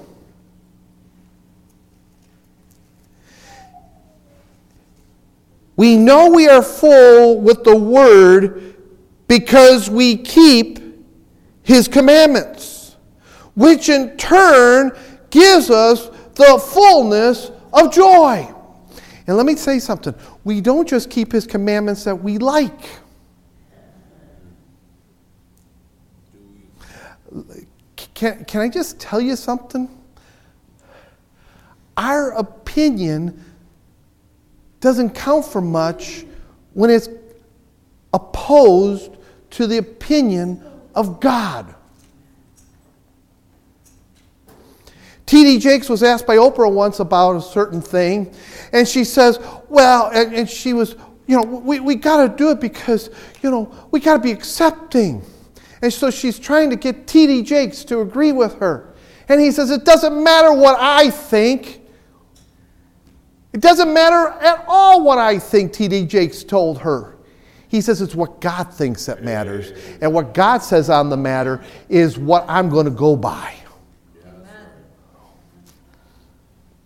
We 5.76 5.96
know 5.96 6.30
we 6.30 6.48
are 6.48 6.62
full 6.62 7.40
with 7.40 7.64
the 7.64 7.74
Word 7.74 8.76
because 9.26 9.90
we 9.90 10.16
keep 10.16 10.78
His 11.62 11.88
commandments, 11.88 12.96
which 13.54 13.88
in 13.88 14.16
turn 14.16 14.92
gives 15.32 15.70
us 15.70 16.08
the 16.34 16.62
fullness 16.72 17.50
of 17.72 17.92
joy. 17.92 18.48
And 19.26 19.36
let 19.36 19.46
me 19.46 19.56
say 19.56 19.80
something 19.80 20.14
we 20.44 20.60
don't 20.60 20.88
just 20.88 21.10
keep 21.10 21.32
his 21.32 21.46
commandments 21.46 22.04
that 22.04 22.14
we 22.14 22.38
like. 22.38 22.80
Can, 28.14 28.44
can 28.44 28.60
I 28.60 28.68
just 28.68 29.00
tell 29.00 29.20
you 29.20 29.34
something? 29.34 29.88
Our 31.96 32.32
opinion 32.32 33.44
doesn't 34.80 35.10
count 35.10 35.44
for 35.46 35.60
much 35.60 36.26
when 36.74 36.90
it's 36.90 37.08
opposed 38.12 39.16
to 39.50 39.66
the 39.66 39.78
opinion 39.78 40.62
of 40.94 41.20
God. 41.20 41.74
T.D. 45.42 45.58
Jakes 45.58 45.88
was 45.88 46.04
asked 46.04 46.24
by 46.24 46.36
Oprah 46.36 46.72
once 46.72 47.00
about 47.00 47.34
a 47.34 47.42
certain 47.42 47.80
thing, 47.80 48.32
and 48.72 48.86
she 48.86 49.02
says, 49.02 49.40
Well, 49.68 50.08
and, 50.14 50.32
and 50.32 50.48
she 50.48 50.72
was, 50.72 50.94
you 51.26 51.36
know, 51.36 51.42
we, 51.42 51.80
we 51.80 51.96
got 51.96 52.22
to 52.22 52.36
do 52.36 52.50
it 52.50 52.60
because, 52.60 53.10
you 53.42 53.50
know, 53.50 53.74
we 53.90 53.98
got 53.98 54.18
to 54.18 54.22
be 54.22 54.30
accepting. 54.30 55.20
And 55.82 55.92
so 55.92 56.12
she's 56.12 56.38
trying 56.38 56.70
to 56.70 56.76
get 56.76 57.08
T.D. 57.08 57.42
Jakes 57.42 57.82
to 57.86 58.02
agree 58.02 58.30
with 58.30 58.54
her. 58.60 58.94
And 59.28 59.40
he 59.40 59.50
says, 59.50 59.72
It 59.72 59.84
doesn't 59.84 60.22
matter 60.22 60.52
what 60.52 60.78
I 60.78 61.10
think. 61.10 61.80
It 63.52 63.60
doesn't 63.60 63.92
matter 63.92 64.28
at 64.44 64.64
all 64.68 65.02
what 65.02 65.18
I 65.18 65.40
think, 65.40 65.72
T.D. 65.72 66.06
Jakes 66.06 66.44
told 66.44 66.78
her. 66.78 67.16
He 67.66 67.80
says 67.80 68.00
it's 68.00 68.14
what 68.14 68.40
God 68.40 68.72
thinks 68.72 69.06
that 69.06 69.24
matters. 69.24 69.72
And 70.00 70.14
what 70.14 70.34
God 70.34 70.58
says 70.58 70.88
on 70.88 71.08
the 71.10 71.16
matter 71.16 71.64
is 71.88 72.16
what 72.16 72.44
I'm 72.46 72.68
going 72.68 72.84
to 72.84 72.92
go 72.92 73.16
by. 73.16 73.56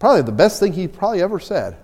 Probably 0.07 0.23
the 0.23 0.31
best 0.31 0.61
thing 0.61 0.73
he 0.73 0.87
probably 0.87 1.21
ever 1.21 1.41
said. 1.41 1.77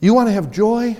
You 0.00 0.14
want 0.14 0.28
to 0.28 0.32
have 0.32 0.50
joy? 0.50 0.96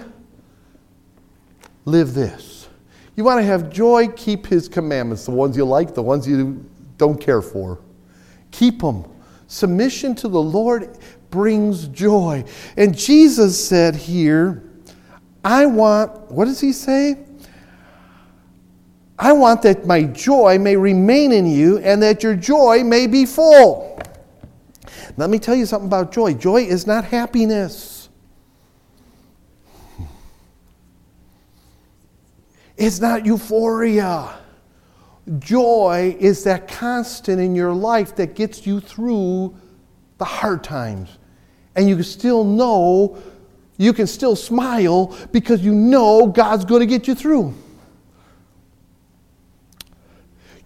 Live 1.86 2.12
this. 2.12 2.68
You 3.16 3.24
want 3.24 3.40
to 3.40 3.44
have 3.44 3.72
joy? 3.72 4.08
Keep 4.08 4.44
his 4.44 4.68
commandments, 4.68 5.24
the 5.24 5.30
ones 5.30 5.56
you 5.56 5.64
like, 5.64 5.94
the 5.94 6.02
ones 6.02 6.28
you 6.28 6.62
don't 6.98 7.18
care 7.18 7.40
for. 7.40 7.80
Keep 8.50 8.82
them. 8.82 9.10
Submission 9.46 10.14
to 10.16 10.28
the 10.28 10.42
Lord 10.42 10.98
brings 11.30 11.88
joy. 11.88 12.44
And 12.76 12.94
Jesus 12.94 13.58
said 13.66 13.96
here, 13.96 14.62
I 15.42 15.64
want, 15.64 16.30
what 16.30 16.44
does 16.44 16.60
he 16.60 16.74
say? 16.74 17.24
I 19.22 19.32
want 19.32 19.60
that 19.62 19.84
my 19.84 20.04
joy 20.04 20.58
may 20.58 20.76
remain 20.76 21.30
in 21.30 21.46
you 21.46 21.76
and 21.78 22.02
that 22.02 22.22
your 22.22 22.34
joy 22.34 22.82
may 22.82 23.06
be 23.06 23.26
full. 23.26 24.00
Let 25.18 25.28
me 25.28 25.38
tell 25.38 25.54
you 25.54 25.66
something 25.66 25.88
about 25.88 26.10
joy. 26.10 26.32
Joy 26.32 26.62
is 26.62 26.86
not 26.86 27.04
happiness. 27.04 28.08
It's 32.78 32.98
not 32.98 33.26
euphoria. 33.26 34.38
Joy 35.38 36.16
is 36.18 36.44
that 36.44 36.66
constant 36.66 37.42
in 37.42 37.54
your 37.54 37.74
life 37.74 38.16
that 38.16 38.34
gets 38.34 38.66
you 38.66 38.80
through 38.80 39.54
the 40.16 40.24
hard 40.24 40.64
times. 40.64 41.18
And 41.76 41.86
you 41.86 41.96
can 41.96 42.04
still 42.04 42.42
know, 42.42 43.18
you 43.76 43.92
can 43.92 44.06
still 44.06 44.34
smile 44.34 45.14
because 45.30 45.60
you 45.60 45.74
know 45.74 46.26
God's 46.26 46.64
going 46.64 46.80
to 46.80 46.86
get 46.86 47.06
you 47.06 47.14
through. 47.14 47.54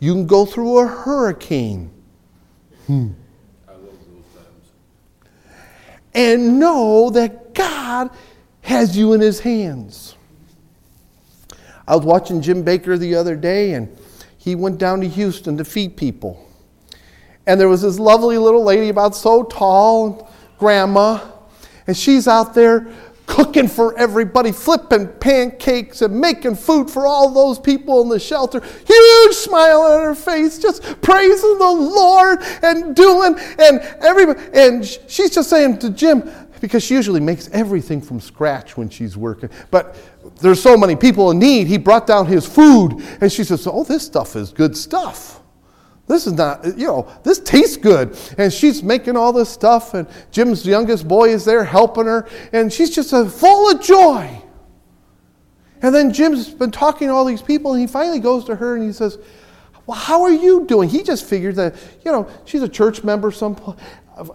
You 0.04 0.12
can 0.12 0.26
go 0.26 0.44
through 0.44 0.80
a 0.80 0.86
hurricane. 0.86 1.90
Hmm. 2.86 3.12
And 6.12 6.58
know 6.58 7.08
that 7.08 7.54
God 7.54 8.10
has 8.60 8.98
you 8.98 9.14
in 9.14 9.22
his 9.22 9.40
hands. 9.40 10.14
I 11.88 11.96
was 11.96 12.04
watching 12.04 12.42
Jim 12.42 12.62
Bakker 12.62 12.98
the 12.98 13.14
other 13.14 13.34
day, 13.34 13.72
and 13.72 13.96
he 14.36 14.54
went 14.54 14.76
down 14.76 15.00
to 15.00 15.08
Houston 15.08 15.56
to 15.56 15.64
feed 15.64 15.96
people. 15.96 16.46
And 17.46 17.58
there 17.58 17.70
was 17.70 17.80
this 17.80 17.98
lovely 17.98 18.36
little 18.36 18.62
lady, 18.62 18.90
about 18.90 19.16
so 19.16 19.44
tall, 19.44 20.30
grandma, 20.58 21.18
and 21.86 21.96
she's 21.96 22.28
out 22.28 22.52
there 22.52 22.92
cooking 23.34 23.66
for 23.66 23.98
everybody, 23.98 24.52
flipping 24.52 25.08
pancakes 25.08 26.02
and 26.02 26.20
making 26.20 26.54
food 26.54 26.88
for 26.88 27.04
all 27.04 27.28
those 27.30 27.58
people 27.58 28.00
in 28.00 28.08
the 28.08 28.20
shelter. 28.20 28.60
Huge 28.60 29.34
smile 29.34 29.80
on 29.80 30.04
her 30.04 30.14
face, 30.14 30.56
just 30.56 30.80
praising 31.02 31.58
the 31.58 31.66
Lord 31.66 32.38
and 32.62 32.94
doing 32.94 33.34
and 33.58 33.80
everybody. 34.00 34.40
And 34.52 34.86
she's 34.86 35.30
just 35.30 35.50
saying 35.50 35.78
to 35.80 35.90
Jim, 35.90 36.30
because 36.60 36.84
she 36.84 36.94
usually 36.94 37.18
makes 37.18 37.50
everything 37.50 38.00
from 38.00 38.20
scratch 38.20 38.76
when 38.76 38.88
she's 38.88 39.16
working. 39.16 39.50
But 39.72 39.96
there's 40.40 40.62
so 40.62 40.76
many 40.76 40.94
people 40.94 41.32
in 41.32 41.40
need, 41.40 41.66
he 41.66 41.76
brought 41.76 42.06
down 42.06 42.26
his 42.26 42.46
food. 42.46 43.04
And 43.20 43.32
she 43.32 43.42
says, 43.42 43.66
Oh, 43.66 43.82
this 43.82 44.06
stuff 44.06 44.36
is 44.36 44.52
good 44.52 44.76
stuff. 44.76 45.40
This 46.06 46.26
is 46.26 46.34
not, 46.34 46.64
you 46.78 46.86
know, 46.86 47.08
this 47.22 47.38
tastes 47.38 47.76
good. 47.76 48.18
And 48.36 48.52
she's 48.52 48.82
making 48.82 49.16
all 49.16 49.32
this 49.32 49.48
stuff, 49.48 49.94
and 49.94 50.06
Jim's 50.30 50.66
youngest 50.66 51.08
boy 51.08 51.30
is 51.30 51.44
there 51.44 51.64
helping 51.64 52.04
her, 52.04 52.28
and 52.52 52.72
she's 52.72 52.94
just 52.94 53.10
full 53.10 53.70
of 53.70 53.80
joy. 53.80 54.42
And 55.80 55.94
then 55.94 56.12
Jim's 56.12 56.48
been 56.48 56.70
talking 56.70 57.08
to 57.08 57.14
all 57.14 57.24
these 57.24 57.42
people, 57.42 57.72
and 57.72 57.80
he 57.80 57.86
finally 57.86 58.20
goes 58.20 58.44
to 58.46 58.56
her 58.56 58.74
and 58.74 58.84
he 58.84 58.92
says, 58.92 59.18
Well, 59.86 59.98
how 59.98 60.22
are 60.22 60.32
you 60.32 60.66
doing? 60.66 60.88
He 60.88 61.02
just 61.02 61.24
figured 61.24 61.56
that, 61.56 61.74
you 62.04 62.12
know, 62.12 62.28
she's 62.44 62.62
a 62.62 62.68
church 62.68 63.04
member 63.04 63.30
some 63.30 63.56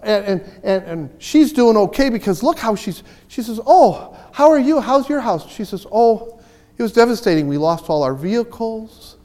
and, 0.02 0.42
and, 0.62 0.84
and 0.84 1.10
she's 1.18 1.52
doing 1.52 1.76
okay 1.76 2.10
because 2.10 2.42
look 2.42 2.58
how 2.58 2.74
she's, 2.74 3.02
she 3.28 3.42
says, 3.42 3.60
Oh, 3.64 4.16
how 4.32 4.50
are 4.50 4.58
you? 4.58 4.80
How's 4.80 5.08
your 5.08 5.20
house? 5.20 5.50
She 5.50 5.64
says, 5.64 5.86
Oh, 5.90 6.40
it 6.76 6.82
was 6.82 6.92
devastating. 6.92 7.48
We 7.48 7.58
lost 7.58 7.88
all 7.88 8.02
our 8.02 8.14
vehicles. 8.14 9.16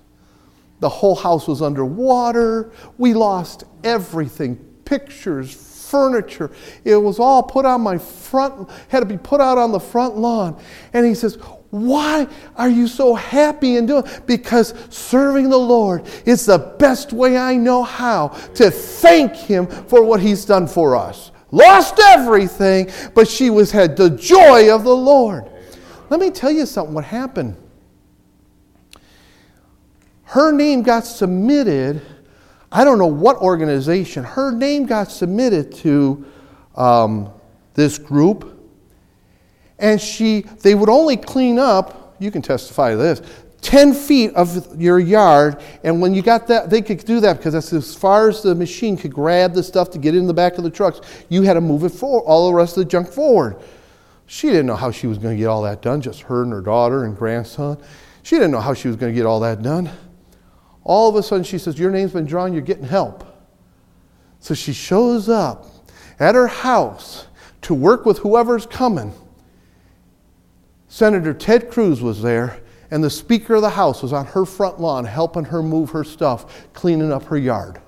The 0.79 0.89
whole 0.89 1.15
house 1.15 1.47
was 1.47 1.61
underwater. 1.61 2.71
We 2.97 3.13
lost 3.13 3.63
everything 3.83 4.57
pictures, 4.85 5.53
furniture. 5.89 6.51
It 6.83 6.95
was 6.95 7.19
all 7.19 7.41
put 7.41 7.65
on 7.65 7.81
my 7.81 7.97
front, 7.97 8.69
had 8.89 8.99
to 8.99 9.05
be 9.05 9.17
put 9.17 9.41
out 9.41 9.57
on 9.57 9.71
the 9.71 9.79
front 9.79 10.17
lawn. 10.17 10.61
And 10.93 11.05
he 11.05 11.15
says, 11.15 11.37
why 11.75 12.27
are 12.55 12.69
you 12.69 12.87
so 12.87 13.15
happy 13.15 13.75
and 13.75 13.85
doing? 13.85 14.05
Because 14.25 14.73
serving 14.89 15.49
the 15.49 15.57
Lord 15.57 16.07
is 16.25 16.45
the 16.45 16.57
best 16.57 17.11
way 17.11 17.37
I 17.37 17.57
know 17.57 17.83
how 17.83 18.29
to 18.55 18.71
thank 18.71 19.35
Him 19.35 19.67
for 19.67 20.01
what 20.01 20.21
He's 20.21 20.45
done 20.45 20.67
for 20.67 20.95
us. 20.95 21.31
Lost 21.51 21.99
everything, 21.99 22.89
but 23.13 23.27
she 23.27 23.49
was 23.49 23.71
had 23.71 23.97
the 23.97 24.09
joy 24.09 24.73
of 24.73 24.85
the 24.85 24.95
Lord. 24.95 25.49
Let 26.09 26.21
me 26.21 26.29
tell 26.29 26.51
you 26.51 26.65
something. 26.65 26.93
What 26.93 27.03
happened? 27.03 27.57
Her 30.25 30.51
name 30.51 30.81
got 30.81 31.05
submitted. 31.05 32.01
I 32.71 32.83
don't 32.83 32.97
know 32.97 33.05
what 33.07 33.37
organization. 33.37 34.23
Her 34.23 34.51
name 34.51 34.85
got 34.85 35.11
submitted 35.11 35.73
to 35.77 36.25
um, 36.75 37.31
this 37.73 37.97
group, 37.97 38.59
and 39.79 39.99
she 39.99 40.41
they 40.41 40.75
would 40.75 40.89
only 40.89 41.17
clean 41.17 41.59
up. 41.59 42.15
You 42.19 42.31
can 42.31 42.41
testify 42.41 42.91
to 42.91 42.97
this. 42.97 43.21
10 43.61 43.95
feet 43.95 44.31
of 44.35 44.79
your 44.79 44.99
yard, 44.99 45.59
and 45.83 45.99
when 45.99 46.13
you 46.13 46.21
got 46.21 46.45
that, 46.47 46.69
they 46.69 46.83
could 46.83 47.03
do 47.03 47.19
that 47.19 47.37
because 47.37 47.53
that's 47.53 47.73
as 47.73 47.95
far 47.95 48.29
as 48.29 48.43
the 48.43 48.53
machine 48.53 48.95
could 48.95 49.11
grab 49.11 49.53
the 49.53 49.63
stuff 49.63 49.89
to 49.89 49.97
get 49.97 50.15
in 50.15 50.27
the 50.27 50.33
back 50.33 50.59
of 50.59 50.63
the 50.63 50.69
trucks. 50.69 51.01
You 51.29 51.41
had 51.41 51.55
to 51.55 51.61
move 51.61 51.83
it 51.83 51.89
forward, 51.89 52.27
all 52.27 52.47
the 52.47 52.53
rest 52.53 52.77
of 52.77 52.83
the 52.83 52.89
junk 52.89 53.07
forward. 53.09 53.57
She 54.27 54.47
didn't 54.47 54.67
know 54.67 54.75
how 54.75 54.91
she 54.91 55.07
was 55.07 55.17
going 55.17 55.35
to 55.35 55.39
get 55.39 55.47
all 55.47 55.63
that 55.63 55.81
done, 55.81 55.99
just 55.99 56.21
her 56.21 56.43
and 56.43 56.51
her 56.51 56.61
daughter 56.61 57.05
and 57.05 57.17
grandson. 57.17 57.79
She 58.21 58.35
didn't 58.35 58.51
know 58.51 58.61
how 58.61 58.75
she 58.75 58.87
was 58.87 58.97
going 58.97 59.11
to 59.11 59.15
get 59.15 59.25
all 59.25 59.39
that 59.39 59.63
done. 59.63 59.89
All 60.85 61.09
of 61.09 61.15
a 61.15 61.23
sudden, 61.23 61.43
she 61.43 61.57
says, 61.57 61.77
Your 61.77 61.91
name's 61.91 62.13
been 62.13 62.25
drawn, 62.25 62.53
you're 62.53 62.61
getting 62.61 62.85
help. 62.85 63.25
So 64.39 64.53
she 64.53 64.71
shows 64.71 65.27
up 65.27 65.65
at 66.19 66.35
her 66.35 66.47
house 66.47 67.27
to 67.63 67.73
work 67.73 68.05
with 68.05 68.19
whoever's 68.19 68.67
coming. 68.67 69.11
Senator 70.87 71.33
Ted 71.33 71.71
Cruz 71.71 72.01
was 72.01 72.21
there, 72.21 72.61
and 72.91 73.03
the 73.03 73.09
Speaker 73.09 73.55
of 73.55 73.63
the 73.63 73.71
House 73.71 74.03
was 74.03 74.13
on 74.13 74.27
her 74.27 74.45
front 74.45 74.79
lawn 74.79 75.03
helping 75.03 75.43
her 75.45 75.63
move 75.63 75.89
her 75.89 76.03
stuff, 76.03 76.71
cleaning 76.73 77.11
up 77.11 77.23
her 77.23 77.37
yard. 77.37 77.81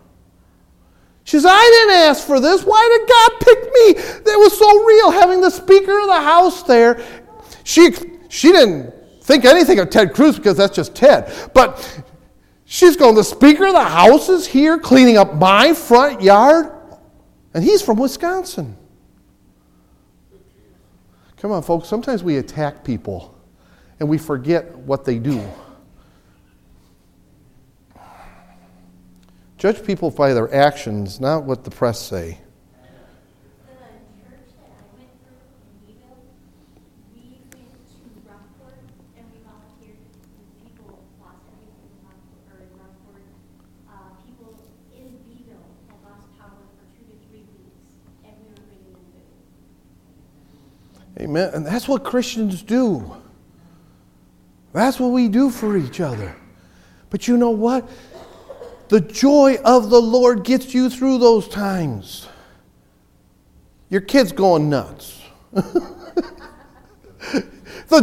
She 1.24 1.38
says, 1.38 1.46
I 1.48 1.64
didn't 1.64 2.10
ask 2.10 2.26
for 2.26 2.40
this. 2.40 2.64
Why 2.64 2.98
did 2.98 3.08
God 3.08 3.32
pick 3.40 3.64
me? 3.64 4.32
It 4.32 4.40
was 4.40 4.58
so 4.58 4.86
real 4.86 5.12
having 5.12 5.42
the 5.42 5.52
Speaker 5.52 6.00
of 6.00 6.08
the 6.08 6.22
House 6.22 6.64
there. 6.64 7.06
She, 7.64 7.92
she 8.30 8.52
didn't 8.52 8.94
think 9.22 9.46
anything 9.46 9.78
of 9.80 9.90
Ted 9.90 10.14
Cruz 10.14 10.38
because 10.38 10.58
that's 10.58 10.76
just 10.76 10.96
Ted. 10.96 11.32
But 11.54 12.02
She's 12.70 12.98
going, 12.98 13.16
the 13.16 13.24
Speaker 13.24 13.68
of 13.68 13.74
the 13.74 13.84
House 13.84 14.28
is 14.28 14.46
here 14.46 14.78
cleaning 14.78 15.16
up 15.18 15.34
my 15.36 15.74
front 15.74 16.22
yard. 16.22 16.70
And 17.54 17.64
he's 17.64 17.82
from 17.82 17.98
Wisconsin. 17.98 18.76
Come 21.38 21.52
on, 21.54 21.64
folks. 21.64 21.88
Sometimes 21.88 22.24
we 22.24 22.38
attack 22.38 22.84
people 22.84 23.40
and 24.02 24.10
we 24.10 24.18
forget 24.18 24.76
what 24.80 25.06
they 25.06 25.18
do. 25.18 25.42
Judge 29.58 29.82
people 29.86 30.12
by 30.12 30.34
their 30.34 30.54
actions, 30.54 31.22
not 31.22 31.46
what 31.46 31.64
the 31.64 31.72
press 31.72 32.02
say. 32.02 32.38
Amen. 51.20 51.50
And 51.54 51.66
that's 51.66 51.88
what 51.88 52.04
Christians 52.04 52.62
do. 52.62 53.16
That's 54.74 55.00
what 55.00 55.08
we 55.08 55.28
do 55.28 55.50
for 55.50 55.76
each 55.78 56.00
other. 56.00 56.36
But 57.10 57.28
you 57.28 57.38
know 57.38 57.52
what? 57.52 57.90
The 58.90 59.02
joy 59.02 59.58
of 59.66 59.90
the 59.90 60.02
Lord 60.02 60.44
gets 60.44 60.74
you 60.74 60.90
through 60.90 61.18
those 61.18 61.48
times. 61.48 62.28
Your 63.90 64.02
kid's 64.02 64.32
going 64.32 64.70
nuts. 64.70 65.22
the 65.52 65.72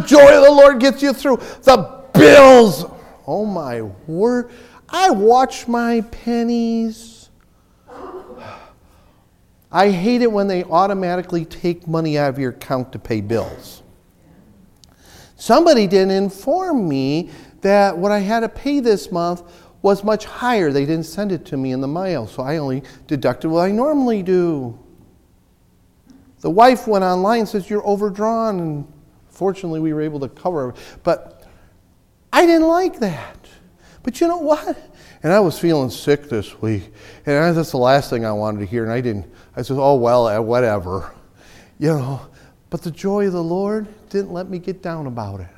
joy 0.05 0.37
of 0.37 0.44
the 0.44 0.50
Lord 0.50 0.81
gets 0.81 1.03
you 1.03 1.12
through. 1.12 1.37
The 1.62 2.05
bills. 2.12 2.85
Oh 3.27 3.44
my 3.44 3.83
word. 3.83 4.50
I 4.88 5.11
watch 5.11 5.68
my 5.68 6.00
pennies. 6.00 7.13
I 9.75 9.91
hate 9.91 10.23
it 10.23 10.31
when 10.31 10.47
they 10.47 10.63
automatically 10.63 11.45
take 11.45 11.89
money 11.89 12.17
out 12.17 12.29
of 12.31 12.39
your 12.39 12.51
account 12.51 12.93
to 12.93 12.99
pay 13.01 13.21
bills. 13.21 13.83
Somebody 15.35 15.89
didn't 15.89 16.13
inform 16.13 16.89
me 16.89 17.31
that 17.61 17.99
what 17.99 18.13
I 18.13 18.21
had 18.21 18.41
to 18.41 18.49
pay 18.49 18.79
this 18.79 19.11
month 19.11 19.43
was 19.83 20.05
much 20.05 20.27
higher. 20.27 20.71
They 20.71 20.87
didn't 20.87 21.07
send 21.07 21.33
it 21.33 21.45
to 21.47 21.57
me 21.57 21.73
in 21.73 21.81
the 21.81 21.89
mail, 21.89 22.29
so 22.29 22.45
I 22.45 22.59
only 22.59 22.85
deducted 23.09 23.51
what 23.51 23.63
I 23.63 23.73
normally 23.73 24.23
do. 24.23 24.79
The 26.41 26.51
wife 26.51 26.87
went 26.87 27.03
online 27.03 27.41
and 27.41 27.49
says, 27.49 27.69
You're 27.69 27.85
overdrawn, 27.85 28.61
and 28.61 28.93
fortunately 29.29 29.81
we 29.81 29.93
were 29.93 30.03
able 30.03 30.21
to 30.21 30.29
cover 30.29 30.71
it. 30.71 30.77
But 31.03 31.49
I 32.33 32.47
didn't 32.47 32.69
like 32.69 33.01
that. 33.01 33.49
But 34.05 34.21
you 34.21 34.29
know 34.29 34.39
what? 34.39 34.79
And 35.25 35.33
I 35.33 35.41
was 35.41 35.59
feeling 35.59 35.91
sick 35.91 36.29
this 36.29 36.61
week, 36.61 36.93
and 37.27 37.57
that's 37.57 37.73
the 37.73 37.79
last 37.79 38.09
thing 38.09 38.25
I 38.25 38.33
wanted 38.33 38.61
to 38.61 38.67
hear, 38.67 38.85
and 38.85 38.93
I 38.93 39.01
didn't. 39.01 39.27
I 39.57 39.62
said, 39.62 39.77
Oh, 39.79 39.95
well, 39.95 40.27
uh, 40.27 40.40
whatever. 40.40 41.12
You 41.79 41.88
know, 41.88 42.21
but 42.71 42.83
the 42.83 42.90
joy 42.90 43.27
of 43.27 43.33
the 43.33 43.43
Lord 43.43 43.87
didn't 44.11 44.33
let 44.33 44.49
me 44.49 44.59
get 44.59 44.83
down 44.83 45.07
about 45.07 45.40
it. 45.40 45.49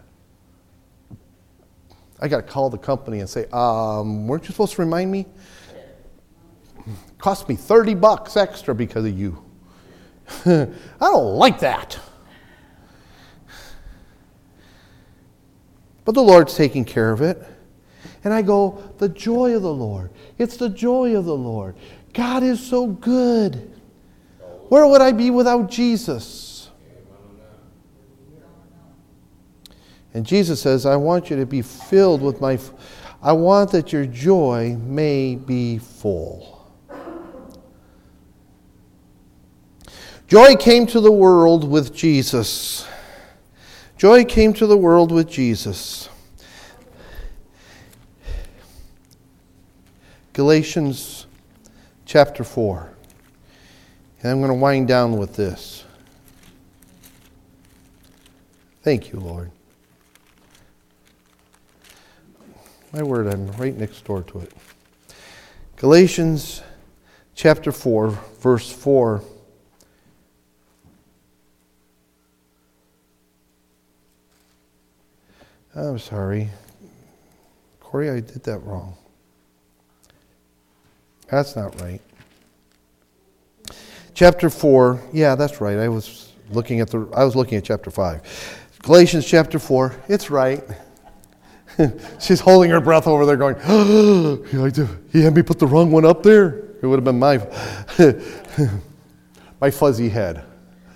I 2.21 2.29
got 2.29 2.37
to 2.39 2.43
call 2.43 2.71
the 2.71 2.79
company 2.79 3.21
and 3.21 3.29
say, 3.29 3.47
um, 3.53 4.27
weren't 4.27 4.45
you 4.45 4.51
supposed 4.51 4.75
to 4.75 4.83
remind 4.83 5.11
me? 5.11 5.27
It 6.87 7.19
cost 7.19 7.49
me 7.49 7.57
30 7.57 7.95
bucks 7.95 8.37
extra 8.37 8.75
because 8.75 9.05
of 9.05 9.19
you. 9.19 9.43
I 10.47 10.69
don't 11.01 11.37
like 11.37 11.61
that. 11.61 11.99
But 16.05 16.15
the 16.15 16.23
Lord's 16.23 16.55
taking 16.55 16.85
care 16.85 17.13
of 17.13 17.21
it. 17.21 17.43
And 18.25 18.33
I 18.33 18.43
go, 18.43 18.83
the 18.99 19.09
joy 19.09 19.55
of 19.55 19.63
the 19.63 19.73
Lord. 19.73 20.11
It's 20.39 20.57
the 20.57 20.69
joy 20.69 21.17
of 21.17 21.25
the 21.25 21.37
Lord. 21.37 21.77
God 22.15 22.43
is 22.43 22.65
so 22.65 22.87
good. 22.87 23.73
Where 24.69 24.87
would 24.87 25.01
I 25.01 25.13
be 25.13 25.31
without 25.31 25.71
Jesus? 25.71 26.71
And 30.13 30.25
Jesus 30.25 30.63
says, 30.63 30.87
I 30.87 30.97
want 30.97 31.29
you 31.29 31.37
to 31.37 31.47
be 31.47 31.63
filled 31.63 32.23
with 32.23 32.41
my, 32.41 32.59
I 33.23 33.33
want 33.33 33.71
that 33.73 33.93
your 33.93 34.07
joy 34.07 34.77
may 34.81 35.35
be 35.37 35.79
full. 35.79 36.57
Joy 40.27 40.57
came 40.57 40.87
to 40.87 41.01
the 41.01 41.13
world 41.13 41.69
with 41.69 41.95
Jesus. 41.95 42.89
Joy 43.97 44.25
came 44.25 44.53
to 44.55 44.67
the 44.67 44.77
world 44.77 45.13
with 45.13 45.29
Jesus. 45.29 46.09
Galatians 50.33 51.27
chapter 52.05 52.43
4. 52.43 52.96
And 54.27 54.33
I'm 54.33 54.41
going 54.41 54.51
to 54.51 54.61
wind 54.61 54.89
down 54.89 55.19
with 55.19 55.37
this. 55.37 55.85
Thank 58.83 59.13
you, 59.13 59.21
Lord. 59.21 59.53
My 62.93 63.05
word, 63.05 63.29
I'm 63.29 63.53
right 63.53 63.77
next 63.77 64.05
door 64.05 64.25
to 64.25 64.41
it. 64.41 64.53
Galatians 65.77 66.61
chapter 67.37 67.71
4, 67.71 68.19
verse 68.41 68.69
4. 68.69 69.23
I'm 75.77 76.01
sorry. 76.01 76.51
Corey, 77.79 78.11
I 78.11 78.19
did 78.19 78.43
that 78.43 78.59
wrong. 78.65 78.97
That's 81.29 81.55
not 81.55 81.81
right. 81.81 82.01
Chapter 84.17 84.49
4. 84.49 85.11
Yeah, 85.13 85.35
that's 85.35 85.61
right. 85.61 85.77
I 85.77 85.89
was 85.89 86.33
looking 86.51 86.81
at 86.81 86.89
the 86.89 87.07
I 87.15 87.23
was 87.23 87.37
looking 87.37 87.59
at 87.59 87.65
chapter 87.65 87.91
5. 87.91 88.79
Galatians 88.83 89.27
chapter 89.27 89.59
4. 89.59 89.95
It's 90.09 90.31
right. 90.31 90.65
She's 92.19 92.41
holding 92.41 92.71
her 92.71 92.81
breath 92.81 93.07
over 93.07 93.27
there, 93.27 93.37
going, 93.37 93.57
oh, 93.67 94.43
He 95.13 95.23
had 95.23 95.37
me 95.37 95.43
put 95.43 95.59
the 95.59 95.67
wrong 95.67 95.91
one 95.91 96.07
up 96.07 96.23
there. 96.23 96.65
It 96.81 96.87
would 96.87 96.97
have 96.97 97.05
been 97.05 97.19
my, 97.19 97.37
my 99.61 99.71
fuzzy 99.71 100.09
head. 100.09 100.45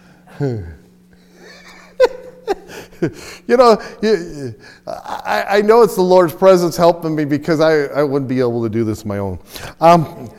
you 0.41 0.65
know, 3.49 3.77
I, 4.87 5.61
know 5.63 5.83
it's 5.83 5.97
the 5.97 6.03
Lord's 6.03 6.35
presence 6.35 6.75
helping 6.75 7.15
me 7.15 7.27
because 7.27 7.61
I, 7.61 7.85
I 7.85 8.03
wouldn't 8.03 8.31
be 8.31 8.41
able 8.41 8.63
to 8.63 8.71
do 8.71 8.83
this 8.83 9.03
on 9.03 9.09
my 9.09 9.19
own. 9.19 9.39
Um, 9.79 10.31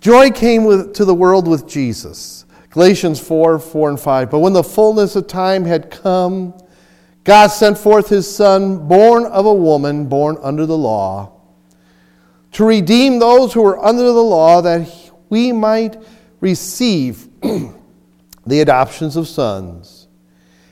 joy 0.00 0.30
came 0.30 0.64
with, 0.64 0.94
to 0.94 1.04
the 1.04 1.14
world 1.14 1.46
with 1.46 1.66
Jesus. 1.66 2.46
Galatians 2.70 3.18
4 3.20 3.58
4 3.58 3.90
and 3.90 4.00
5. 4.00 4.30
But 4.30 4.38
when 4.40 4.52
the 4.52 4.62
fullness 4.62 5.16
of 5.16 5.26
time 5.26 5.64
had 5.64 5.90
come, 5.90 6.54
God 7.24 7.48
sent 7.48 7.76
forth 7.76 8.08
his 8.08 8.32
Son, 8.32 8.88
born 8.88 9.26
of 9.26 9.46
a 9.46 9.52
woman, 9.52 10.06
born 10.06 10.38
under 10.42 10.64
the 10.64 10.76
law, 10.76 11.32
to 12.52 12.64
redeem 12.64 13.18
those 13.18 13.52
who 13.52 13.62
were 13.62 13.84
under 13.84 14.04
the 14.04 14.22
law, 14.22 14.62
that 14.62 14.88
we 15.28 15.52
might 15.52 16.02
receive 16.40 17.28
the 17.42 18.60
adoptions 18.60 19.16
of 19.16 19.28
sons. 19.28 20.08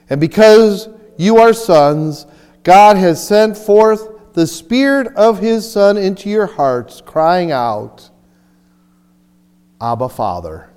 And 0.08 0.20
because 0.20 0.88
you 1.18 1.38
are 1.38 1.52
sons, 1.52 2.26
God 2.62 2.96
has 2.96 3.26
sent 3.26 3.56
forth 3.56 4.32
the 4.32 4.46
Spirit 4.46 5.08
of 5.14 5.40
his 5.40 5.70
Son 5.70 5.96
into 5.96 6.28
your 6.28 6.46
hearts, 6.46 7.00
crying 7.00 7.52
out, 7.52 8.10
Abba, 9.80 10.08
Father. 10.08 10.70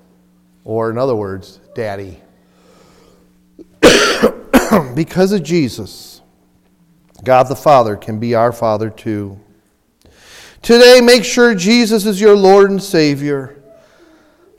Or, 0.64 0.90
in 0.90 0.98
other 0.98 1.16
words, 1.16 1.60
Daddy. 1.74 2.20
because 4.94 5.32
of 5.32 5.42
Jesus, 5.42 6.20
God 7.24 7.44
the 7.44 7.56
Father 7.56 7.96
can 7.96 8.18
be 8.18 8.34
our 8.34 8.52
Father 8.52 8.90
too. 8.90 9.38
Today, 10.62 11.00
make 11.00 11.24
sure 11.24 11.54
Jesus 11.54 12.04
is 12.04 12.20
your 12.20 12.36
Lord 12.36 12.70
and 12.70 12.82
Savior. 12.82 13.62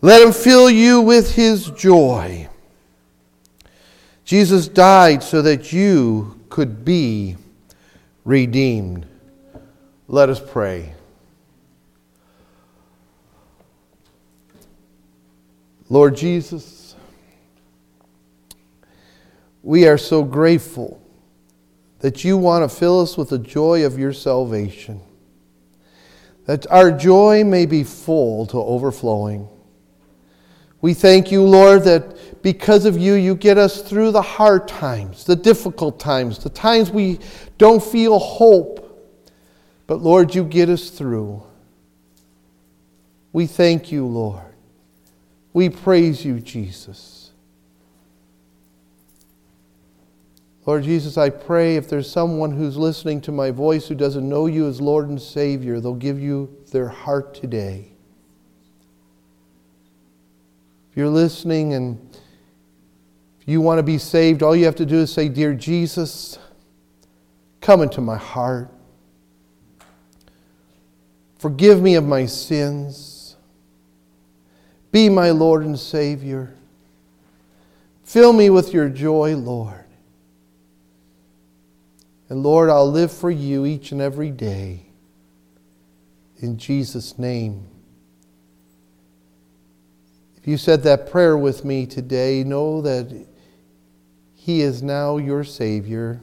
Let 0.01 0.21
Him 0.21 0.33
fill 0.33 0.69
you 0.69 1.01
with 1.01 1.35
His 1.35 1.69
joy. 1.71 2.49
Jesus 4.25 4.67
died 4.67 5.21
so 5.21 5.41
that 5.41 5.71
you 5.71 6.39
could 6.49 6.83
be 6.83 7.35
redeemed. 8.25 9.05
Let 10.07 10.29
us 10.29 10.39
pray. 10.39 10.93
Lord 15.91 16.15
Jesus, 16.15 16.95
we 19.61 19.89
are 19.89 19.97
so 19.97 20.23
grateful 20.23 21.01
that 21.99 22.23
you 22.23 22.37
want 22.37 22.63
to 22.63 22.73
fill 22.73 23.01
us 23.01 23.17
with 23.17 23.27
the 23.27 23.37
joy 23.37 23.85
of 23.85 23.99
your 23.99 24.13
salvation, 24.13 25.01
that 26.45 26.65
our 26.71 26.93
joy 26.93 27.43
may 27.43 27.65
be 27.65 27.83
full 27.83 28.45
to 28.45 28.57
overflowing. 28.57 29.49
We 30.79 30.93
thank 30.93 31.29
you, 31.29 31.43
Lord, 31.43 31.83
that 31.83 32.41
because 32.41 32.85
of 32.85 32.97
you, 32.97 33.15
you 33.15 33.35
get 33.35 33.57
us 33.57 33.81
through 33.81 34.11
the 34.11 34.21
hard 34.21 34.69
times, 34.69 35.25
the 35.25 35.35
difficult 35.35 35.99
times, 35.99 36.41
the 36.41 36.49
times 36.49 36.89
we 36.89 37.19
don't 37.57 37.83
feel 37.83 38.17
hope. 38.17 39.13
But 39.87 39.95
Lord, 39.95 40.33
you 40.35 40.45
get 40.45 40.69
us 40.69 40.89
through. 40.89 41.43
We 43.33 43.45
thank 43.45 43.91
you, 43.91 44.05
Lord. 44.05 44.50
We 45.53 45.69
praise 45.69 46.23
you, 46.23 46.39
Jesus. 46.39 47.31
Lord 50.65 50.83
Jesus, 50.83 51.17
I 51.17 51.29
pray 51.29 51.75
if 51.75 51.89
there's 51.89 52.09
someone 52.09 52.51
who's 52.51 52.77
listening 52.77 53.19
to 53.21 53.31
my 53.31 53.49
voice 53.51 53.87
who 53.87 53.95
doesn't 53.95 54.27
know 54.27 54.45
you 54.45 54.67
as 54.67 54.79
Lord 54.79 55.09
and 55.09 55.19
Savior, 55.19 55.79
they'll 55.79 55.95
give 55.95 56.19
you 56.19 56.55
their 56.71 56.87
heart 56.87 57.33
today. 57.33 57.91
If 60.91 60.97
you're 60.97 61.09
listening 61.09 61.73
and 61.73 62.15
if 63.41 63.47
you 63.47 63.59
want 63.59 63.79
to 63.79 63.83
be 63.83 63.97
saved, 63.97 64.43
all 64.43 64.55
you 64.55 64.65
have 64.65 64.75
to 64.75 64.85
do 64.85 64.97
is 64.97 65.11
say, 65.11 65.29
Dear 65.29 65.55
Jesus, 65.55 66.37
come 67.59 67.81
into 67.81 68.01
my 68.01 68.17
heart. 68.17 68.69
Forgive 71.39 71.81
me 71.81 71.95
of 71.95 72.03
my 72.03 72.27
sins. 72.27 73.20
Be 74.91 75.07
my 75.07 75.31
Lord 75.31 75.63
and 75.63 75.79
Savior. 75.79 76.53
Fill 78.03 78.33
me 78.33 78.49
with 78.49 78.73
your 78.73 78.89
joy, 78.89 79.35
Lord. 79.37 79.85
And 82.27 82.43
Lord, 82.43 82.69
I'll 82.69 82.89
live 82.89 83.11
for 83.11 83.31
you 83.31 83.65
each 83.65 83.91
and 83.91 84.01
every 84.01 84.31
day. 84.31 84.85
In 86.39 86.57
Jesus' 86.57 87.17
name. 87.17 87.67
If 90.37 90.47
you 90.47 90.57
said 90.57 90.83
that 90.83 91.09
prayer 91.09 91.37
with 91.37 91.63
me 91.63 91.85
today, 91.85 92.43
know 92.43 92.81
that 92.81 93.27
He 94.33 94.61
is 94.61 94.81
now 94.81 95.17
your 95.17 95.43
Savior. 95.43 96.19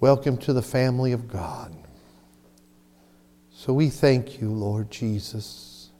Welcome 0.00 0.38
to 0.38 0.52
the 0.52 0.62
family 0.62 1.12
of 1.12 1.28
God. 1.28 1.81
So 3.64 3.72
we 3.72 3.90
thank 3.90 4.40
you, 4.40 4.50
Lord 4.50 4.90
Jesus. 4.90 5.90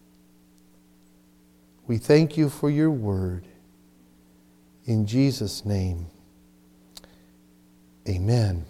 We 1.86 1.96
thank 1.96 2.36
you 2.36 2.48
for 2.48 2.68
your 2.68 2.90
word. 2.90 3.46
In 4.84 5.06
Jesus' 5.06 5.64
name, 5.64 6.06
amen. 8.08 8.66